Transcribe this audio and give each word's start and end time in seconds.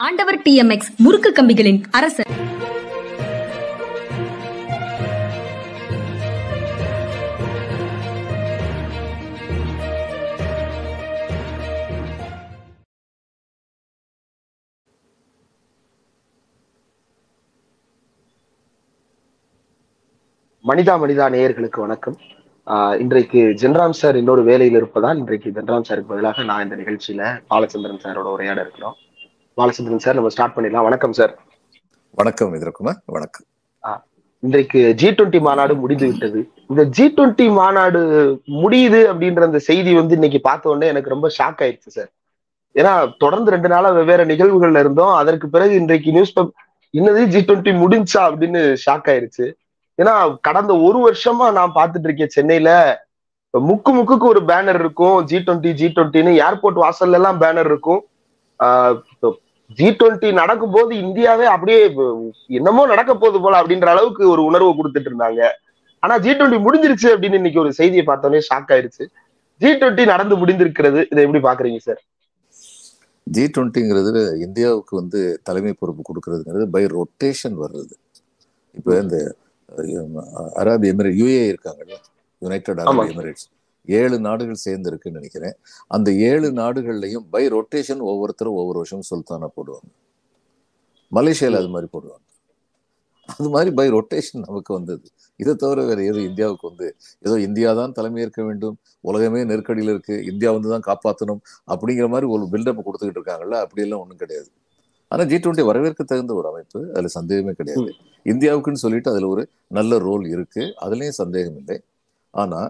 ஆண்டவர் 0.00 0.42
D 0.42 0.56
M 0.56 0.70
X 0.70 0.92
முறுக்கு 0.96 1.30
கம்பிகளின் 1.30 1.82
அரசர். 1.90 2.28
மனிதா 20.64 20.94
மனிதா 20.96 21.28
நேயர்களுக்கு 21.30 21.80
வணக்கம். 21.80 22.16
ஆஹ் 22.66 22.98
இன்றைக்கு 22.98 23.38
ஜென்ராம் 23.38 23.90
சார் 23.90 24.16
இன்னொரு 24.16 24.42
வேலையில் 24.42 24.76
இருப்பதால் 24.76 25.16
இன்றைக்கு 25.16 25.50
ஜென்ராம் 25.50 25.86
சாருக்கு 25.88 26.08
பதிலாக 26.08 26.42
நான் 26.42 26.62
இந்த 26.62 26.76
நிகழ்ச்சியில 26.76 27.42
பாலச்சந்திரன் 27.50 28.02
சாரோட 28.02 28.28
உரையாட 28.32 28.60
இருக்கிறோம். 28.60 28.96
பாலச்சந்திரன் 29.60 30.04
சார் 30.04 30.16
நம்ம 30.18 30.30
ஸ்டார்ட் 30.34 30.54
பண்ணிடலாம். 30.56 30.86
வணக்கம் 30.88 31.14
சார். 31.18 31.32
வணக்கம் 32.20 32.52
இதற்குமார் 32.58 33.00
வணக்கம். 33.16 33.46
இன்றைக்கு 34.46 34.80
ஜி 35.00 35.08
டுவெண்ட்டி 35.16 35.40
மாநாடு 35.46 35.72
முடிந்து 35.80 36.06
விட்டது. 36.10 36.40
இந்த 36.70 36.82
ஜி 36.96 37.06
டுவெண்ட்டி 37.16 37.46
மாநாடு 37.58 38.00
முடியுது 38.60 39.00
அப்படின்ற 39.10 39.42
அந்த 39.48 39.60
செய்தி 39.66 39.92
வந்து 39.98 40.14
இன்னைக்கு 40.18 40.40
பார்த்த 40.46 40.70
உடனே 40.70 40.86
எனக்கு 40.92 41.12
ரொம்ப 41.14 41.28
ஷாக் 41.38 41.60
ஆயிடுச்சு 41.64 41.90
சார். 41.96 42.10
ஏன்னா 42.80 42.92
தொடர்ந்து 43.22 43.52
ரெண்டு 43.54 43.68
நாளா 43.72 43.90
வெவ்வேறு 43.98 44.24
நிகழ்வுகள்ல 44.32 44.82
இருந்தோம். 44.84 45.14
அதற்கு 45.20 45.48
பிறகு 45.54 45.74
இன்றைக்கு 45.80 46.14
நியூஸ் 46.16 46.34
பேப்பர் 46.36 46.68
என்னது 46.98 47.24
ஜி 47.34 47.40
டுவெண்ட்டி 47.48 47.74
முடிஞ்சா 47.82 48.22
அப்படின்னு 48.28 48.62
ஷாக் 48.84 49.10
ஆயிருச்சு. 49.14 49.46
ஏன்னா 50.02 50.14
கடந்த 50.48 50.72
ஒரு 50.86 50.98
வருஷமா 51.06 51.48
நான் 51.58 51.76
பார்த்துட்டு 51.78 52.08
இருக்கேன் 52.08 52.34
சென்னையில. 52.38 52.70
முக்கு 53.70 53.92
முக்குக்கு 53.98 54.26
ஒரு 54.32 54.42
பேனர் 54.52 54.80
இருக்கும். 54.84 55.18
ஜி 55.32 55.38
டுவெண்ட்டி 55.46 55.72
ஜி 55.82 55.88
டுவெண்ட்டின்னு 55.96 56.32
ஏர்போர்ட் 56.46 56.82
வாசல்ல 56.84 57.20
எல்லாம் 57.20 57.40
பேனர் 57.44 57.70
இருக்கும். 57.72 58.02
ஜி 59.78 59.88
டுவெண்ட்டி 59.98 60.28
நடக்கும்போது 60.40 60.92
இந்தியாவே 61.04 61.46
அப்படியே 61.54 61.80
என்னமோ 62.58 62.82
நடக்க 62.92 63.12
போகுது 63.14 63.40
போல 63.44 63.58
அப்படின்ற 63.60 63.88
அளவுக்கு 63.94 64.22
ஒரு 64.34 64.42
உணர்வு 64.50 64.70
கொடுத்துட்டு 64.78 65.10
இருந்தாங்க. 65.10 65.42
ஆனா 66.02 66.14
ஜி 66.24 66.30
டுவெண்ட்டி 66.38 66.58
முடிஞ்சிருச்சு 66.66 67.08
அப்படின்னு 67.14 67.40
இன்னைக்கு 67.40 67.62
ஒரு 67.64 67.72
செய்தியை 67.80 68.04
பார்த்தோன்னே 68.10 68.40
ஷாக் 68.48 68.72
ஆயிருச்சு. 68.74 69.04
ஜி 69.60 69.70
டுவெண்ட்டி 69.80 70.04
நடந்து 70.12 70.34
முடிந்திருக்கிறது. 70.42 71.00
இதை 71.12 71.22
எப்படி 71.26 71.42
பாக்குறீங்க 71.48 71.80
சார் 71.88 72.00
ஜி 73.26 73.44
டுவெண்ட்டிங்கிறது 73.54 74.22
இந்தியாவுக்கு 74.46 74.94
வந்து 75.00 75.20
தலைமை 75.48 75.72
பொறுப்பு 75.80 76.02
கொடுக்கறதுங்கிறது 76.08 76.66
பை 76.76 76.84
ரொட்டேஷன் 76.96 77.56
வர்றது. 77.64 77.94
இப்போ 78.78 78.92
இந்த 79.04 79.16
அரபு 80.62 80.86
எமிரேட் 80.92 81.18
யூஏ 81.22 81.42
இருக்காங்கல்ல 81.52 81.96
யுனைடெட் 82.42 82.80
அரபு 82.84 83.04
எமிரேட்ஸ் 83.12 83.46
ஏழு 83.88 84.20
நாடுகள் 84.20 84.54
சேர்ந்து 84.54 84.90
இருக்குன்னு 84.90 85.18
நினைக்கிறேன். 85.18 85.56
அந்த 85.88 86.12
ஏழு 86.12 86.48
நாடுகள்லையும் 86.52 87.24
பை 87.30 87.48
ரொட்டேஷன் 87.48 87.98
ஒவ்வொருத்தரும் 87.98 88.54
ஒவ்வொரு 88.54 88.78
வருஷம் 88.78 89.06
சுல்தானா 89.10 89.48
போடுவாங்க. 89.56 89.88
மலேசியால 91.12 91.54
அது 91.54 91.68
மாதிரி 91.68 91.90
போடுவாங்க. 91.92 92.24
அது 93.28 93.48
மாதிரி 93.48 93.74
பை 93.74 93.88
ரொட்டேஷன் 93.90 94.44
நமக்கு 94.46 94.74
வந்தது. 94.74 95.06
இதை 95.36 95.54
தவிர 95.54 95.84
வேற 95.84 96.02
ஏதோ 96.02 96.20
இந்தியாவுக்கு 96.20 96.68
வந்து 96.68 96.96
ஏதோ 97.18 97.40
இந்தியா 97.40 97.74
தான் 97.74 97.92
தலைமை 97.92 98.22
ஏற்க 98.22 98.42
வேண்டும். 98.42 98.78
உலகமே 99.00 99.44
நெருக்கடியில் 99.44 99.88
இருக்கு. 99.88 100.24
இந்தியா 100.24 100.52
வந்து 100.52 100.68
தான் 100.68 100.86
காப்பாற்றணும் 100.86 101.40
அப்படிங்கிற 101.66 102.08
மாதிரி 102.08 102.26
ஒரு 102.26 102.44
பில்டப் 102.44 102.86
கொடுத்துக்கிட்டு 102.86 103.20
இருக்காங்கல்ல? 103.20 103.58
அப்படியெல்லாம் 103.60 104.00
ஒன்றும் 104.00 104.16
கிடையாது. 104.16 104.50
ஆனா 105.08 105.22
ஜி 105.22 105.36
டுவெண்ட்டி 105.36 105.64
வரவேற்க 105.64 106.02
தகுந்த 106.02 106.34
ஒரு 106.34 106.48
அமைப்பு 106.48 106.90
அதுல 106.90 107.06
சந்தேகமே 107.06 107.52
கிடையாது. 107.52 107.90
இந்தியாவுக்குன்னு 108.26 108.82
சொல்லிட்டு 108.84 109.10
அதுல 109.10 109.28
ஒரு 109.28 109.48
நல்ல 109.68 109.98
ரோல் 109.98 110.26
இருக்கு. 110.26 110.74
அதுலயும் 110.80 111.20
சந்தேகம் 111.22 111.56
இல்லை 111.56 111.78
ஆனா 112.30 112.60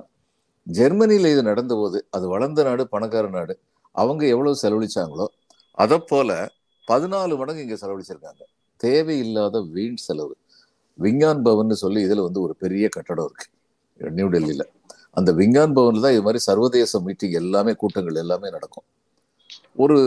ஜெர்மனியில 0.66 1.30
இது 1.30 1.42
நடந்த 1.42 1.74
போது 1.74 2.06
அது 2.10 2.28
வளர்ந்த 2.28 2.62
நாடு 2.62 2.88
பணக்கார 2.88 3.28
நாடு. 3.28 3.58
அவங்க 3.92 4.26
எவ்வளவு 4.26 4.60
செலவழிச்சாங்களோ 4.62 5.26
அதை 5.74 5.98
போல 5.98 6.48
பதினாலு 6.88 7.36
மடங்கு 7.36 7.62
இங்க 7.62 7.74
செலவழிச்சிருக்காங்க. 7.74 8.42
தேவையில்லாத 8.76 9.60
வீண் 9.60 9.96
செலவு. 9.96 10.36
விஞ்ஞான் 10.98 11.42
பவன் 11.42 11.70
சொல்லி 11.70 12.04
இதுல 12.04 12.22
வந்து 12.22 12.40
ஒரு 12.40 12.54
பெரிய 12.56 12.88
கட்டடம் 12.88 13.24
இருக்கு. 13.24 13.46
நியூ 14.10 14.28
டெல்லியில. 14.28 14.64
அந்த 15.10 15.32
விஞ்ஞான் 15.32 15.74
பவன்ல 15.76 16.00
தான் 16.00 16.12
இது 16.12 16.22
மாதிரி 16.22 16.38
சர்வதேச 16.38 17.00
மீட்டிங் 17.00 17.30
எல்லாமே 17.30 17.72
கூட்டங்கள் 17.72 18.14
எல்லாமே 18.14 18.50
நடக்கும். 18.50 18.84
ஒரு 19.76 19.98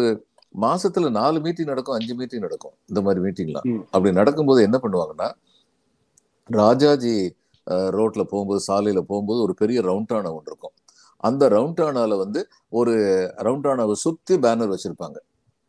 மாசத்துல 0.61 1.11
நாலு 1.11 1.39
மீட்டிங் 1.39 1.65
நடக்கும் 1.65 1.95
அஞ்சு 1.95 2.15
மீட்டிங் 2.15 2.39
நடக்கும். 2.39 2.73
இந்த 2.85 3.01
மாதிரி 3.01 3.21
மீட்டிங்லாம். 3.25 3.83
அப்படி 3.83 4.11
நடக்கும்போது 4.13 4.61
என்ன 4.61 4.79
பண்ணுவாங்கன்னா 4.83 5.31
ராஜாஜி 6.49 7.35
ரோட்ல 7.97 8.23
போகும்போது 8.31 8.61
சாலையில் 8.69 9.07
போகும்போது 9.11 9.39
ஒரு 9.45 9.53
பெரிய 9.61 9.79
ரவுண்டானா 9.89 10.31
ஒன்று 10.37 10.51
இருக்கும். 10.51 10.75
அந்த 11.23 11.43
ரவுண்டானாவில் 11.55 12.21
வந்து 12.23 12.41
ஒரு 12.79 12.93
ரவுண்டானாவை 13.47 13.95
சுற்றி 14.05 14.35
பேனர் 14.45 14.73
வச்சிருப்பாங்க. 14.73 15.17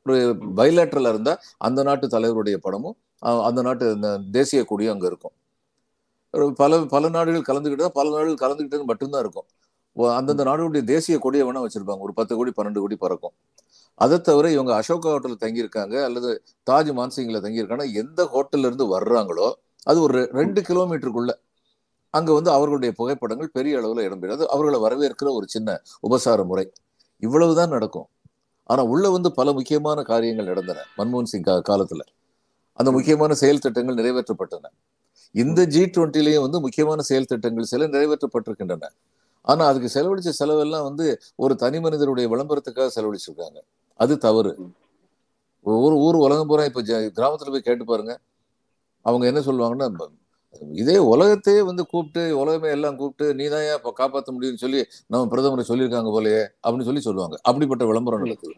ஒரு 0.07 0.17
பைலேட்ரலாக 0.61 1.15
இருந்தால் 1.15 1.41
அந்த 1.67 1.81
நாட்டு 1.89 2.07
தலைவருடைய 2.15 2.57
படமும் 2.67 2.97
அந்த 3.49 3.61
நாட்டு 3.67 3.87
தேசிய 4.39 4.61
கொடியும் 4.71 4.95
அங்கே 4.95 5.09
இருக்கும். 5.13 5.35
பல 6.61 6.81
பல 6.95 7.09
நாடுகள் 7.17 7.49
கலந்துக்கிட்டு 7.49 7.87
பல 7.99 8.07
நாடுகள் 8.15 8.43
கலந்துக்கிட்டது 8.43 8.85
மட்டும்தான் 8.91 9.23
இருக்கும். 9.25 9.47
அந்தந்த 10.19 10.43
நாடுகளுடைய 10.49 10.85
தேசிய 10.93 11.17
கொடியை 11.25 11.45
வேணா 11.49 11.61
வச்சிருப்பாங்க. 11.65 12.03
ஒரு 12.07 12.15
பத்து 12.19 12.33
கோடி 12.39 12.53
பன்னெண்டு 12.57 12.83
கோடி 12.85 12.97
பறக்கும். 13.05 13.35
அதை 14.01 14.17
தவிர 14.29 14.47
இவங்க 14.55 14.73
அசோகா 14.81 15.11
ஹோட்டலில் 15.15 15.43
தங்கியிருக்காங்க 15.45 15.97
அல்லது 16.07 16.31
தாஜ் 16.71 16.91
மான்சிங்கில் 16.99 17.43
தங்கியிருக்காங்கன்னா 17.45 17.93
எந்த 18.03 18.21
ஹோட்டல்ல 18.33 18.69
இருந்து 18.69 18.87
வர்றாங்களோ 18.95 19.49
அது 19.91 19.99
ஒரு 20.07 20.21
ரெண்டு 20.39 20.61
கிலோமீட்டருக்குள்ள 20.69 21.33
அங்க 22.15 22.31
வந்து 22.33 22.51
அவர்களுடைய 22.51 22.91
புகைப்படங்கள் 22.97 23.55
பெரிய 23.57 23.79
அளவுல 23.79 24.05
இடம்பெறாது 24.09 24.45
அவர்களை 24.55 24.79
வரவேற்கிற 24.81 25.29
ஒரு 25.31 25.47
சின்ன 25.49 25.79
உபசார 26.01 26.45
முறை. 26.45 26.65
இவ்வளவுதான் 27.23 27.69
நடக்கும். 27.69 28.09
ஆனா 28.71 28.83
உள்ள 28.83 29.07
வந்து 29.11 29.31
பல 29.33 29.49
முக்கியமான 29.53 30.03
காரியங்கள் 30.03 30.51
நடந்தன 30.51 30.85
மன்மோகன் 30.99 31.31
சிங் 31.33 31.49
காலத்துல. 31.71 32.03
அந்த 32.79 32.91
முக்கியமான 32.91 33.35
செயல் 33.35 33.59
திட்டங்கள் 33.59 33.99
நிறைவேற்றப்பட்டன. 34.01 34.71
இந்த 35.35 35.61
ஜி 35.65 35.83
டுவெண்ட்டிலையும் 35.85 36.45
வந்து 36.47 36.61
முக்கியமான 36.61 37.03
செயல் 37.03 37.31
திட்டங்கள் 37.33 37.71
சில 37.73 37.87
நிறைவேற்றப்பட்டிருக்கின்றன. 37.89 38.89
ஆனா 39.45 39.63
அதுக்கு 39.67 39.89
செலவழிச்ச 39.95 40.31
செலவெல்லாம் 40.39 40.87
வந்து 40.89 41.07
ஒரு 41.37 41.55
தனி 41.57 41.79
மனிதருடைய 41.81 42.27
விளம்பரத்துக்காக 42.33 42.89
செலவழிச்சிருக்காங்க. 42.97 43.59
அது 44.01 44.15
தவறு. 44.19 44.53
ஒரு 45.67 45.95
ஊர் 45.97 46.17
உலகம் 46.17 46.47
பூரா 46.47 46.65
இப்ப 46.65 46.83
கிராமத்துல 46.83 47.53
போய் 47.55 47.67
கேட்டு 47.69 47.85
பாருங்க. 47.85 48.15
அவங்க 49.07 49.25
என்ன 49.27 49.41
சொல்லுவாங்கன்னா 49.41 49.89
இதே 50.73 50.97
உலகத்தையே 50.99 51.63
வந்து 51.63 51.87
கூப்பிட்டு 51.87 52.39
உலகமே 52.39 52.71
எல்லாம் 52.71 52.97
கூப்பிட்டு 52.97 53.35
நீ 53.35 53.49
தான் 53.49 53.67
இப்போ 53.77 53.93
காப்பாற்ற 53.93 54.33
முடியும்னு 54.33 54.63
சொல்லி 54.65 54.85
நம்ம 55.07 55.37
பிரதமரை 55.37 55.65
சொல்லியிருக்காங்க 55.69 56.13
போலயே 56.17 56.43
அப்படின்னு 56.63 56.89
சொல்லி 56.89 57.01
சொல்லுவாங்க. 57.01 57.39
அப்படிப்பட்ட 57.43 57.85
விளம்பரம் 57.85 58.23
நடக்குது. 58.23 58.55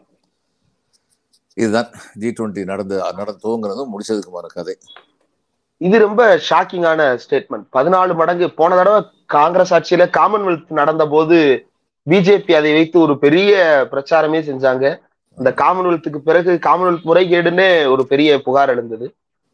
இதுதான் 1.53 1.91
ஜி 2.13 2.29
டுவெண்ட்டி 2.29 2.63
நடந்து 2.63 2.95
நடந்து 3.15 3.43
துவங்குறதும் 3.43 3.93
முடிச்சதுக்குமான 3.93 4.45
கதை. 4.53 4.77
இது 5.77 5.99
ரொம்ப 5.99 6.21
ஷாக்கிங்கான 6.49 7.19
ஸ்டேட்மெண்ட் 7.23 7.65
பதினாலு 7.73 8.15
மடங்கு 8.15 8.47
போன 8.51 8.75
தடவை 8.75 9.01
காங்கிரஸ் 9.25 9.73
ஆட்சியில 9.73 10.05
காமன்வெல்த் 10.19 10.71
நடந்த 10.81 11.07
போது 11.07 11.37
பிஜேபி 12.09 12.53
அதை 12.53 12.73
வைத்து 12.73 12.99
ஒரு 12.99 13.19
பெரிய 13.19 13.53
பிரச்சாரமே 13.91 14.39
செஞ்சாங்க. 14.49 14.85
இந்த 15.37 15.53
காமன்வெல்த்துக்கு 15.57 16.17
பிறகு 16.17 16.51
காமன்வெல்த் 16.67 17.07
முறைகேடுன்னு 17.09 17.89
ஒரு 17.89 18.07
பெரிய 18.07 18.41
புகார் 18.41 18.69
எழுந்தது. 18.69 19.13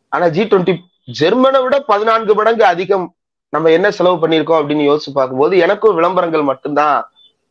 ஆனா 0.09 0.27
ஜி 0.27 0.43
டுவெண்ட்டி 0.43 0.73
ஜெர்மனை 1.07 1.59
விட 1.63 1.75
பதினான்கு 1.91 2.33
மடங்கு 2.35 2.65
அதிகம் 2.65 3.05
நம்ம 3.49 3.71
என்ன 3.71 3.87
செலவு 3.91 4.17
பண்ணியிருக்கோம் 4.21 4.59
அப்படின்னு 4.59 4.85
யோசிச்சு 4.89 5.11
பார்க்கும்போது 5.13 5.57
எனக்கும் 5.57 5.95
விளம்பரங்கள் 5.95 6.49
மட்டும்தான் 6.49 6.97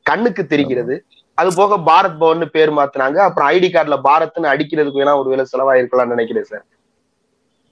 கண்ணுக்கு 0.02 0.46
தெரிகிறது. 0.46 0.94
அது 1.34 1.50
போக 1.54 1.76
பாரத் 1.88 2.18
பவன் 2.22 2.50
பேர் 2.54 2.72
மாத்தினாங்க. 2.78 3.18
அப்புறம் 3.26 3.48
ஐடி 3.48 3.68
கார்டுல 3.74 3.96
பாரத்னு 4.08 4.52
அடிக்கிறதுக்கு 4.54 5.00
வேணா 5.00 5.14
ஒரு 5.20 5.28
வேலை 5.32 5.44
செலவாயிருக்கலாம்னு 5.52 6.14
நினைக்கிறேன் 6.14 6.48
சார். 6.50 6.64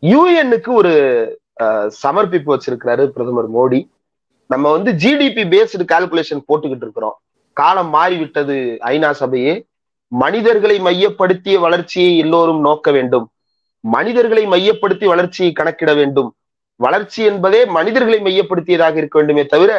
யூஎன்னுக்கு 0.02 0.70
ஒரு 0.80 0.92
சமர்ப்பிப்பு 2.02 2.50
வச்சிருக்கிறாரு 2.54 3.04
பிரதமர் 3.14 3.50
மோடி. 3.56 3.80
நம்ம 4.46 4.70
வந்து 4.76 4.92
ஜிடிபி 5.02 5.42
பேஸ்டு 5.54 5.90
கால்குலேஷன் 5.92 6.46
போட்டுக்கிட்டு 6.48 6.86
இருக்கிறோம். 6.86 7.16
காலம் 7.52 7.90
மாறிவிட்டது 7.96 8.56
ஐநா 8.92 9.10
சபையே. 9.20 9.54
மனிதர்களை 10.12 10.76
மையப்படுத்திய 10.86 11.56
வளர்ச்சியை 11.66 12.12
எல்லோரும் 12.18 12.60
நோக்க 12.60 12.90
வேண்டும். 12.90 13.26
மனிதர்களை 13.84 14.46
மையப்படுத்தி 14.46 15.06
வளர்ச்சியை 15.06 15.52
கணக்கிட 15.52 15.94
வேண்டும். 15.94 16.30
வளர்ச்சி 16.80 17.20
என்பதே 17.22 17.60
மனிதர்களை 17.64 18.18
மையப்படுத்தியதாக 18.26 18.96
இருக்க 18.96 19.18
வேண்டுமே 19.18 19.44
தவிர 19.46 19.70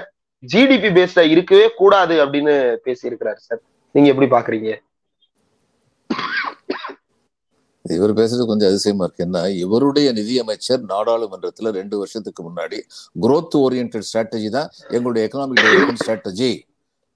ஜிடிபி 0.54 0.90
பேஸ்ல 0.98 1.20
இருக்கவே 1.34 1.68
கூடாது 1.76 2.16
அப்படின்னு 2.26 2.54
பேசியிருக்கிறார் 2.86 3.42
சார் 3.48 3.62
நீங்க 3.96 4.10
எப்படி 4.10 4.30
பாக்குறீங்க 4.36 4.70
இவர் 7.86 8.12
பேசுறது 8.14 8.44
கொஞ்சம் 8.46 8.70
அதிசயமா 8.70 9.04
இருக்கு. 9.04 9.24
என்ன 9.24 9.50
இவருடைய 9.50 10.12
நிதியமைச்சர் 10.12 10.82
நாடாளுமன்றத்துல 10.90 11.72
ரெண்டு 11.78 11.98
வருஷத்துக்கு 11.98 12.42
முன்னாடி 12.44 12.78
குரோத் 13.22 13.56
ஓரியன்ட் 13.62 13.98
ஸ்ட்ராட்டஜி 14.08 14.50
தான் 14.50 14.70
எங்களுடைய 14.88 15.28
எக்கனாமிக் 15.28 15.62
டெவலப்மெண்ட் 15.64 16.04
ஸ்ட்ராட்டஜி 16.06 16.52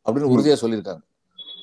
அப்படின்னு 0.05 0.31
உறுதியா 0.35 0.55
சொல்லியிருக்காங்க. 0.61 1.03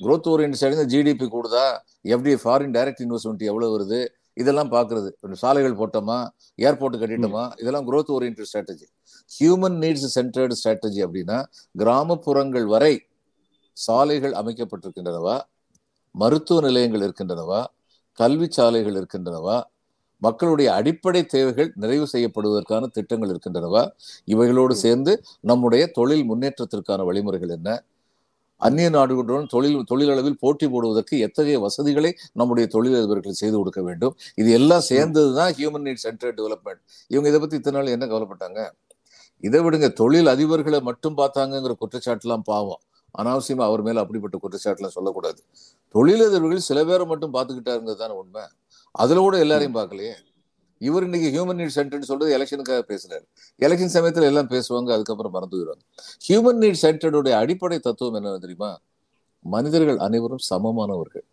குரோத் 0.03 0.29
ஓரியன்ட் 0.33 0.57
ஸ்ட்ராட்டஜி 0.59 0.85
ஜிடிபி 0.93 1.27
கூடுதா 1.27 1.65
எப்படி 2.01 2.33
ஃபாரின் 2.43 2.75
டைரக்ட் 2.77 3.03
இன்வெஸ்ட்மெண்ட் 3.05 3.43
எவ்வளவு 3.51 3.73
வருது 3.75 3.99
இதெல்லாம் 4.37 4.71
பாக்குறது. 4.71 5.09
சாலைகள் 5.35 5.79
போட்டோமா 5.79 6.17
ஏர்போர்ட் 6.59 6.97
கட்டிட்டோமா 7.01 7.43
இதெல்லாம் 7.61 7.87
growth 7.87 8.11
oriented 8.11 8.41
strategy 8.41 8.87
human 9.31 9.77
needs 9.83 10.07
centred 10.15 10.55
strategy 10.59 11.01
அப்படின்னா 11.05 11.37
கிராமப்புறங்கள் 11.75 12.65
வரை 12.65 12.93
சாலைகள் 13.77 14.33
அமைக்கப்பட்டிருக்கின்றனவா 14.33 15.35
மருத்துவ 16.15 16.61
நிலையங்கள் 16.61 17.03
இருக்கின்றனவா 17.03 17.61
கல்வி 18.17 18.47
சாலைகள் 18.51 18.97
இருக்கின்றனவா 18.97 19.55
மக்களுடைய 20.21 20.67
அடிப்படை 20.73 21.21
தேவைகள் 21.25 21.69
நிறைவு 21.75 22.05
செய்யப்படுவதற்கான 22.07 22.87
திட்டங்கள் 22.87 23.29
இருக்கின்றனவா 23.29 23.81
இவைகளோடு 24.27 24.73
சேர்ந்து 24.75 25.13
நம்முடைய 25.41 25.83
தொழில் 25.91 26.23
முன்னேற்றத்திற்கான 26.23 27.05
வழிமுறைகள் 27.05 27.49
என்ன 27.49 27.69
அந்நிய 28.65 28.89
நாடுகளுடன் 28.89 29.49
தொழில் 29.53 29.77
தொழிலளவில் 29.91 30.37
போட்டி 30.43 30.67
போடுவதற்கு 30.73 31.15
எத்தகைய 31.19 31.57
வசதிகளை 31.59 32.11
நம்முடைய 32.33 32.65
தொழிலதிபர்கள் 32.75 33.39
செய்து 33.41 33.55
கொடுக்க 33.57 33.81
வேண்டும்? 33.81 34.15
இது 34.41 34.49
எல்லாம் 34.59 34.85
சேர்ந்ததுதான் 34.89 35.51
ஹியூமன் 35.59 35.85
நீட் 35.87 36.03
சென்டர் 36.05 36.35
டெவலப்மெண்ட் 36.39 36.81
இவங்க 37.13 37.29
இதை 37.31 37.39
பத்தி 37.39 37.55
இத்தனை 37.55 37.77
நாள் 37.79 37.93
என்ன 37.95 38.05
கவலைப்பட்டாங்க? 38.05 38.61
இதை 39.43 39.59
விடுங்க 39.61 39.87
தொழில் 40.01 40.31
அதிபர்களை 40.33 40.81
மட்டும் 40.89 41.17
பார்த்தாங்கங்கிற 41.17 41.73
குற்றச்சாட்டுலாம் 41.83 42.45
பாவம். 42.51 42.81
அனாவசியமா 43.17 43.63
அவர் 43.69 43.81
மேல 43.87 44.01
அப்படிப்பட்ட 44.03 44.35
குற்றச்சாட்டுலாம் 44.43 44.95
சொல்லக்கூடாது. 44.97 45.39
தொழிலதிபர்கள் 45.95 46.67
சில 46.69 46.79
பேரை 46.85 47.05
மட்டும் 47.05 47.33
பார்த்துக்கிட்டாருங்கிறது 47.33 48.01
தானே 48.03 48.15
உண்மை. 48.21 48.43
அதுல 48.91 49.19
கூட 49.19 49.35
எல்லாரையும் 49.45 49.75
பார்க்கலையே? 49.75 50.13
இவர் 50.87 51.05
இன்னைக்கு 51.07 51.29
ஹியூமன் 51.35 51.59
நீட் 51.61 51.75
சென்டர்னு 51.77 52.09
சொல்றது 52.11 52.35
எலெக்ஷனுக்காக 52.37 52.81
பேசுறாரு. 52.91 53.25
எலெக்ஷன் 53.65 53.93
சமயத்துல 53.97 54.29
எல்லாம் 54.31 54.49
பேசுவாங்க 54.55 54.89
அதுக்கப்புறம் 54.95 55.35
மறந்து 55.35 55.55
போயிடுவாங்க. 55.57 55.83
ஹியூமன் 56.27 56.61
நீட் 56.63 56.81
சென்டருடைய 56.85 57.35
அடிப்படை 57.43 57.79
தத்துவம் 57.87 58.17
என்ன 58.19 58.37
தெரியுமா? 58.45 58.71
மனிதர்கள் 59.45 59.99
அனைவரும் 60.07 60.43
சமமானவர்கள். 60.49 61.25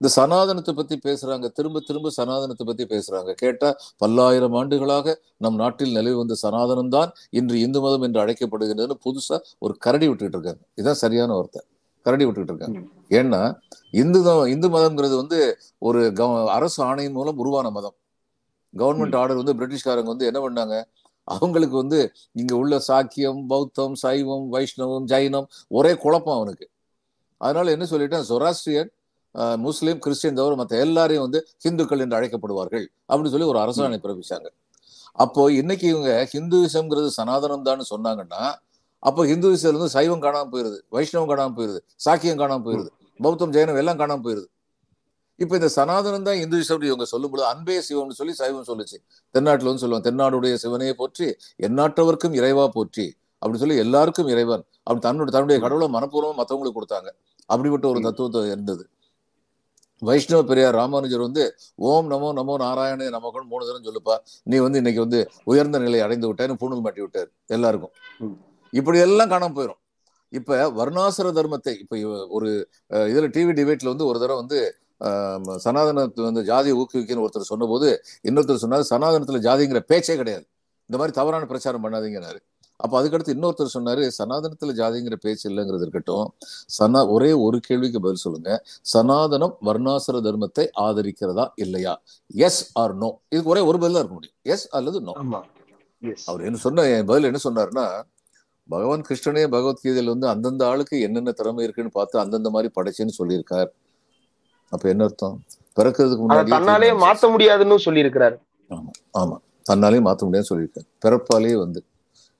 இந்த 0.00 0.10
சனாதனத்தை 0.18 0.72
பத்தி 0.78 0.96
பேசுறாங்க 1.06 1.46
திரும்ப 1.56 1.80
திரும்ப 1.88 2.10
சனாதனத்தை 2.16 2.64
பத்தி 2.68 2.84
பேசுறாங்க. 2.92 3.30
கேட்டா 3.42 3.68
பல்லாயிரம் 4.02 4.56
ஆண்டுகளாக 4.60 5.14
நம் 5.44 5.58
நாட்டில் 5.62 5.94
நிலவி 5.98 6.16
வந்த 6.20 6.36
சனாதனம் 6.44 6.90
தான் 6.96 7.10
இன்று 7.40 7.56
இந்து 7.66 7.80
மதம் 7.84 8.06
என்று 8.06 8.20
அழைக்கப்படுகின்றது 8.24 8.96
புதுசா 9.06 9.38
ஒரு 9.64 9.76
கரடி 9.86 10.08
விட்டுட்டு 10.08 10.36
இருக்காங்க. 10.38 10.62
இதுதான் 10.78 11.00
சரியான 11.04 11.30
வார்த்தை. 11.38 11.62
கரடி 12.02 12.24
விட்டுட்டு 12.24 12.54
இருக்காங்க. 12.54 12.80
ஏன்னா 13.08 13.58
இந்து 13.90 14.50
இந்து 14.50 14.68
மதம்ங்கிறது 14.68 15.16
வந்து 15.16 15.58
ஒரு 15.78 16.10
கவ- 16.10 16.46
அரசு 16.46 16.84
ஆணையின் 16.84 17.12
மூலம் 17.12 17.38
உருவான 17.38 17.70
மதம். 17.70 17.94
கவர்மெண்ட் 18.76 19.16
ஆர்டர் 19.16 19.42
வந்து 19.42 19.54
பிரிட்டிஷ்காரங்க 19.54 20.04
வந்து 20.04 20.26
என்ன 20.26 20.48
பண்ணாங்க? 20.48 20.84
அவங்களுக்கு 21.24 21.76
வந்து 21.76 22.12
இங்க 22.32 22.56
உள்ள 22.56 22.82
சாக்கியம் 22.88 23.46
பௌத்தம் 23.46 23.94
சைவம் 23.94 24.52
வைஷ்ணவம் 24.52 25.04
ஜைனம் 25.06 25.44
ஒரே 25.68 25.96
குழப்பம் 25.96 26.36
அவனுக்கு. 26.36 26.68
அதனால 27.36 27.70
என்ன 27.70 27.86
சொல்லிட்டேன்? 27.90 28.24
சொராஸ்ட்ரியன் 28.28 29.56
முஸ்லிம் 29.56 29.98
கிறிஸ்டியன் 29.98 30.36
தவிர 30.36 30.54
மற்ற 30.54 30.78
எல்லாரையும் 30.78 31.22
வந்து 31.22 31.48
ஹிந்துக்கள் 31.58 31.98
என்று 31.98 32.20
அழைக்கப்படுவார்கள் 32.20 32.86
அப்படின்னு 33.08 33.30
சொல்லி 33.30 33.46
ஒரு 33.46 33.58
அரசாணை 33.58 34.00
பிறப்பிச்சாங்க. 34.00 34.46
அப்போ 35.12 35.52
இன்னைக்கு 35.52 35.88
இவங்க 35.88 36.28
ஹிந்துவிசம்ங்கிறது 36.32 37.10
சனாதனம் 37.16 37.62
தான் 37.62 37.84
சொன்னாங்கன்னா 37.94 38.54
அப்போ 39.08 39.20
ஹிந்துவிசத்துல 39.30 39.74
இருந்து 39.74 39.92
சைவம் 39.96 40.24
காணாம 40.24 40.48
போயிருது 40.54 40.78
வைஷ்ணவம் 40.96 41.30
காணாம 41.30 41.54
போயிருது 41.58 41.80
சாக்கியம் 42.06 42.40
காணாம 42.42 42.62
போயிருது 42.66 42.90
பௌத்தம் 43.24 43.52
ஜெயனம் 43.54 43.78
எல்லாம் 43.82 43.98
காணாம 44.02 44.22
போயிருது. 44.26 44.48
இப்ப 45.38 45.54
இந்த 45.58 45.68
சனாதனம் 45.76 46.26
தான் 46.28 46.40
இந்துவிசம் 46.42 46.86
இவங்க 46.88 47.06
சொல்லும்போது 47.12 47.42
அன்பே 47.50 47.76
சிவம்னு 47.86 48.16
சொல்லி 48.18 48.34
சைவம் 48.40 48.66
சொல்லுச்சு. 48.70 48.96
தென்னாட்டுல 49.34 49.68
வந்து 49.70 49.82
சொல்லுவாங்க 49.84 50.06
தென்னாடுடைய 50.08 50.54
சிவனையே 50.64 50.94
போற்றி 51.00 51.26
எந்நாட்டவர்க்கும் 51.66 52.34
இறைவா 52.40 52.64
போற்றி 52.76 53.06
அப்படி 53.42 53.58
சொல்லி 53.62 53.76
எல்லாருக்கும் 53.84 54.28
இறைவன். 54.32 54.62
அப்படி 54.84 55.02
தன்னோட 55.06 55.30
தன்னுடைய 55.36 55.58
கடவுளை 55.64 55.88
மனப்பூர்வம் 55.96 56.38
மத்தவங்களுக்கு 56.40 56.78
கொடுத்தாங்க. 56.78 57.08
அப்படிப்பட்ட 57.48 57.86
ஒரு 57.92 58.00
தத்துவத்தை 58.06 58.42
இருந்தது. 58.54 58.84
வைஷ்ணவ 60.02 60.42
பெரியார் 60.50 60.78
ராமானுஜர் 60.80 61.26
வந்து 61.26 61.42
ஓம் 61.90 62.08
நமோ 62.12 62.28
நமோ 62.38 62.54
நாராயண 62.64 63.10
நமகன் 63.16 63.50
மூணு 63.50 63.66
தரம் 63.68 63.86
சொல்லுப்பா. 63.88 64.14
நீ 64.50 64.56
வந்து 64.66 64.80
இன்னைக்கு 64.82 65.04
வந்து 65.06 65.20
உயர்ந்த 65.50 65.80
நிலை 65.84 66.00
அடைந்து 66.06 66.28
விட்டாரு 66.30 66.56
பூணல் 66.62 66.84
மாட்டி 66.86 67.02
விட்டார் 67.04 67.30
எல்லாருக்கும். 67.56 67.94
இப்படி 68.78 68.98
எல்லாம் 69.06 69.32
காணாம 69.32 69.54
போயிடும் 69.58 69.80
இப்ப 70.32 70.58
வர்ணாசிர 70.78 71.30
தர்மத்தை 71.38 71.74
இப்ப 71.82 71.96
ஒரு 72.36 72.50
இதுல 73.10 73.26
டிவி 73.34 73.52
டிபேட்ல 73.58 73.92
வந்து 73.92 74.08
ஒரு 74.10 74.18
தடவை 74.22 74.38
வந்து 74.42 74.60
சனாதனத்தை 75.64 76.24
வந்து 76.28 76.42
ஜாதியை 76.50 76.74
ஊக்குவிக்கன்னு 76.80 77.24
ஒருத்தர் 77.24 77.50
சொன்னபோது 77.52 77.88
இன்னொருத்தர் 78.28 78.64
சொன்னாரு 78.64 78.84
சனாதனத்துல 78.92 79.38
ஜாதிங்கிற 79.46 79.80
பேச்சே 79.90 80.14
கிடையாது. 80.20 80.44
இந்த 80.90 80.96
மாதிரி 81.00 81.14
தவறான 81.18 81.46
பிரச்சாரம் 81.50 81.84
பண்ணாதீங்கன்னாரு. 81.84 82.40
அப்ப 82.80 82.92
அதுக்கடுத்து 83.00 83.34
இன்னொருத்தர் 83.34 83.74
சொன்னாரு 83.74 84.04
சனாதனத்துல 84.18 84.72
ஜாதிங்கிற 84.80 85.16
பேச்சு 85.24 85.44
இல்லைங்கிறது 85.50 85.84
இருக்கட்டும். 85.86 86.28
சனா 86.76 87.00
ஒரே 87.14 87.30
ஒரு 87.46 87.58
கேள்விக்கு 87.66 87.98
பதில் 88.04 88.22
சொல்லுங்க. 88.24 88.50
சனாதனம் 88.92 89.54
வர்ணாசிர 89.68 90.22
தர்மத்தை 90.28 90.64
ஆதரிக்கிறதா 90.86 91.46
இல்லையா? 91.64 91.94
எஸ் 92.48 92.62
ஆர் 92.82 92.94
நோ 93.02 93.10
இதுக்கு 93.32 93.52
ஒரே 93.54 93.64
ஒரு 93.70 93.78
பதில் 93.82 93.96
தான் 93.96 94.04
இருக்க 94.04 94.18
முடியும். 94.20 94.38
எஸ் 94.54 94.66
அல்லது 94.78 95.00
நோ 95.08 95.14
அவர் 96.30 96.46
என்ன 96.48 96.58
சொன்ன 96.66 96.88
என் 96.94 97.08
பதில் 97.10 97.28
என்ன 97.30 97.40
சொன்னாருன்னா 97.44 97.86
பகவான் 98.72 99.06
கிருஷ்ணனே 99.08 99.44
பகவத்கீதையில 99.54 100.12
வந்து 100.14 100.28
அந்தந்த 100.28 100.62
ஆளுக்கு 100.66 100.96
என்னென்ன 101.00 101.30
திறமை 101.30 101.64
இருக்குன்னு 101.64 101.96
பார்த்து 101.98 102.16
அந்தந்த 102.18 102.50
மாதிரி 102.50 102.68
படைச்சேன்னு 102.76 103.18
சொல்லியிருக்கார். 103.18 103.70
அப்ப 104.72 104.88
என்ன 104.88 105.04
அர்த்தம்? 105.04 105.36
பிறக்கிறதுக்கு 105.78 106.22
முன்னாடி 106.24 106.50
தன்னாலே 106.50 106.90
மாத்த 107.04 107.30
முடியாதுன்னு 107.30 107.78
சொல்லி 107.78 108.04
இருக்கிறாரு 108.04 108.36
ஆமா. 109.20 109.36
தன்னாலே 109.68 109.98
மாத்த 110.00 110.24
முடியாதுன்னு 110.24 110.50
சொல்லியிருக்காரு. 110.52 110.86
பிறப்பாலேயே 111.04 111.56
வந்து. 111.56 111.80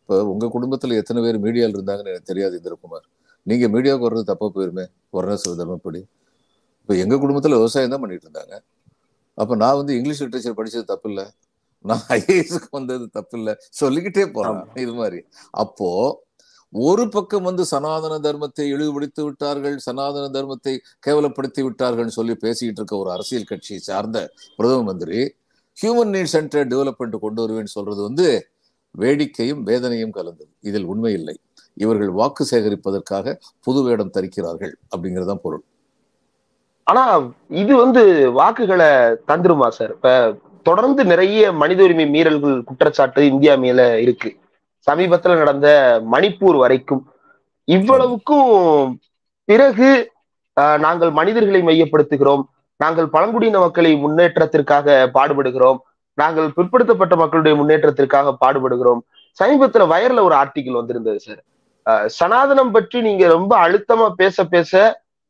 இப்ப 0.01 0.25
உங்க 0.25 0.47
குடும்பத்துல 0.47 0.97
எத்தனை 0.97 1.23
பேர் 1.23 1.45
மீடியால 1.45 1.77
இருந்தாங்கன்னு 1.77 2.13
எனக்கு 2.15 2.31
தெரியாது 2.31 2.55
இந்திரகுமார். 2.61 3.05
நீங்க 3.47 3.67
மீடியாவுக்கு 3.69 4.07
வர்றது 4.09 4.31
தப்பா 4.31 4.47
போயிருமே 4.55 4.85
வர்ணாசிர 5.17 5.53
தர்மப்படி. 5.61 6.01
இப்ப 6.83 6.95
எங்க 6.97 7.15
குடும்பத்துல 7.17 7.59
விவசாயம் 7.61 7.91
தான் 7.91 8.01
பண்ணிட்டு 8.01 8.27
இருந்தாங்க. 8.29 8.55
அப்ப 9.39 9.57
நான் 9.57 9.77
வந்து 9.77 9.93
இங்கிலீஷ் 9.99 10.23
லிட்ரேச்சர் 10.23 10.59
படிச்சது 10.59 10.85
தப்பு 10.85 11.09
இல்ல 11.11 11.21
நான் 11.83 12.05
ஐஏஎஸ்க்கு 12.09 12.69
வந்தது 12.71 13.05
தப்பு 13.11 13.39
இல்ல 13.39 13.51
சொல்லிக்கிட்டே 13.71 14.25
போறேன். 14.31 14.61
இது 14.75 14.93
மாதிரி. 14.95 15.21
அப்போ 15.51 15.89
ஒரு 16.73 17.05
பக்கம் 17.09 17.43
வந்து 17.43 17.65
சனாதன 17.65 18.19
தர்மத்தை 18.19 18.65
இழிவுபடுத்தி 18.75 19.23
விட்டார்கள் 19.23 19.77
சனாதன 19.79 20.25
தர்மத்தை 20.37 20.75
கேவலப்படுத்தி 21.07 21.63
விட்டார்கள் 21.63 22.15
சொல்லி 22.17 22.35
பேசிக்கிட்டு 22.35 22.81
இருக்க 22.81 22.97
ஒரு 22.97 23.11
அரசியல் 23.11 23.45
கட்சியை 23.45 23.81
சார்ந்த 23.81 24.19
பிரதம 24.57 24.83
மந்திரி 24.83 25.21
ஹியூமன் 25.83 26.13
நீட் 26.15 26.33
சென்டர் 26.35 26.69
டெவலப்மெண்ட் 26.69 27.19
கொண்டு 27.19 27.41
வருவேன்னு 27.43 27.75
சொல்றது 27.77 28.03
வந்து 28.03 28.27
வேடிக்கையும் 28.95 29.63
வேதனையும் 29.63 30.11
கலந்தது. 30.11 30.51
இதில் 30.61 30.85
உண்மை 30.85 31.13
இல்லை. 31.13 31.37
இவர்கள் 31.77 32.11
வாக்கு 32.11 32.47
சேகரிப்பதற்காக 32.51 33.35
புது 33.61 33.83
வேடம் 33.83 34.15
தரிக்கிறார்கள் 34.15 34.73
அப்படிங்கறதுதான் 34.93 35.43
பொருள். 35.43 35.63
ஆனா 36.87 37.05
இது 37.49 37.77
வந்து 37.77 38.03
வாக்குகளை 38.31 38.91
தந்துருமா 39.29 39.69
சார்? 39.69 39.91
இப்ப 39.91 40.11
தொடர்ந்து 40.67 41.05
நிறைய 41.05 41.53
மனித 41.53 41.83
உரிமை 41.83 42.07
மீறல்கள் 42.07 42.65
குற்றச்சாட்டு 42.65 43.27
இந்தியா 43.27 43.57
மேல 43.57 43.81
இருக்கு. 44.01 44.31
சமீபத்துல 44.87 45.37
நடந்த 45.37 45.69
மணிப்பூர் 46.13 46.57
வரைக்கும் 46.57 47.03
இவ்வளவுக்கும் 47.69 48.49
பிறகு 49.49 49.91
ஆஹ், 50.57 50.79
நாங்கள் 50.79 51.11
மனிதர்களை 51.11 51.61
மையப்படுத்துகிறோம். 51.63 52.43
நாங்கள் 52.81 53.09
பழங்குடியின 53.09 53.59
மக்களை 53.59 53.93
முன்னேற்றத்திற்காக 53.97 54.87
பாடுபடுகிறோம். 55.15 55.79
நாங்கள் 56.19 56.49
பிற்படுத்தப்பட்ட 56.57 57.17
மக்களுடைய 57.17 57.55
முன்னேற்றத்திற்காக 57.57 58.35
பாடுபடுகிறோம். 58.41 59.01
சமீபத்துல 59.39 59.87
வயர்ல 59.89 60.23
ஒரு 60.23 60.35
ஆர்டிகிள் 60.35 60.79
வந்திருந்தது 60.79 61.21
சார். 61.21 61.41
சனாதனம் 62.19 62.71
பற்றி 62.71 63.01
நீங்க 63.01 63.29
ரொம்ப 63.29 63.53
அழுத்தமா 63.59 64.09
பேச 64.15 64.45
பேச 64.47 64.73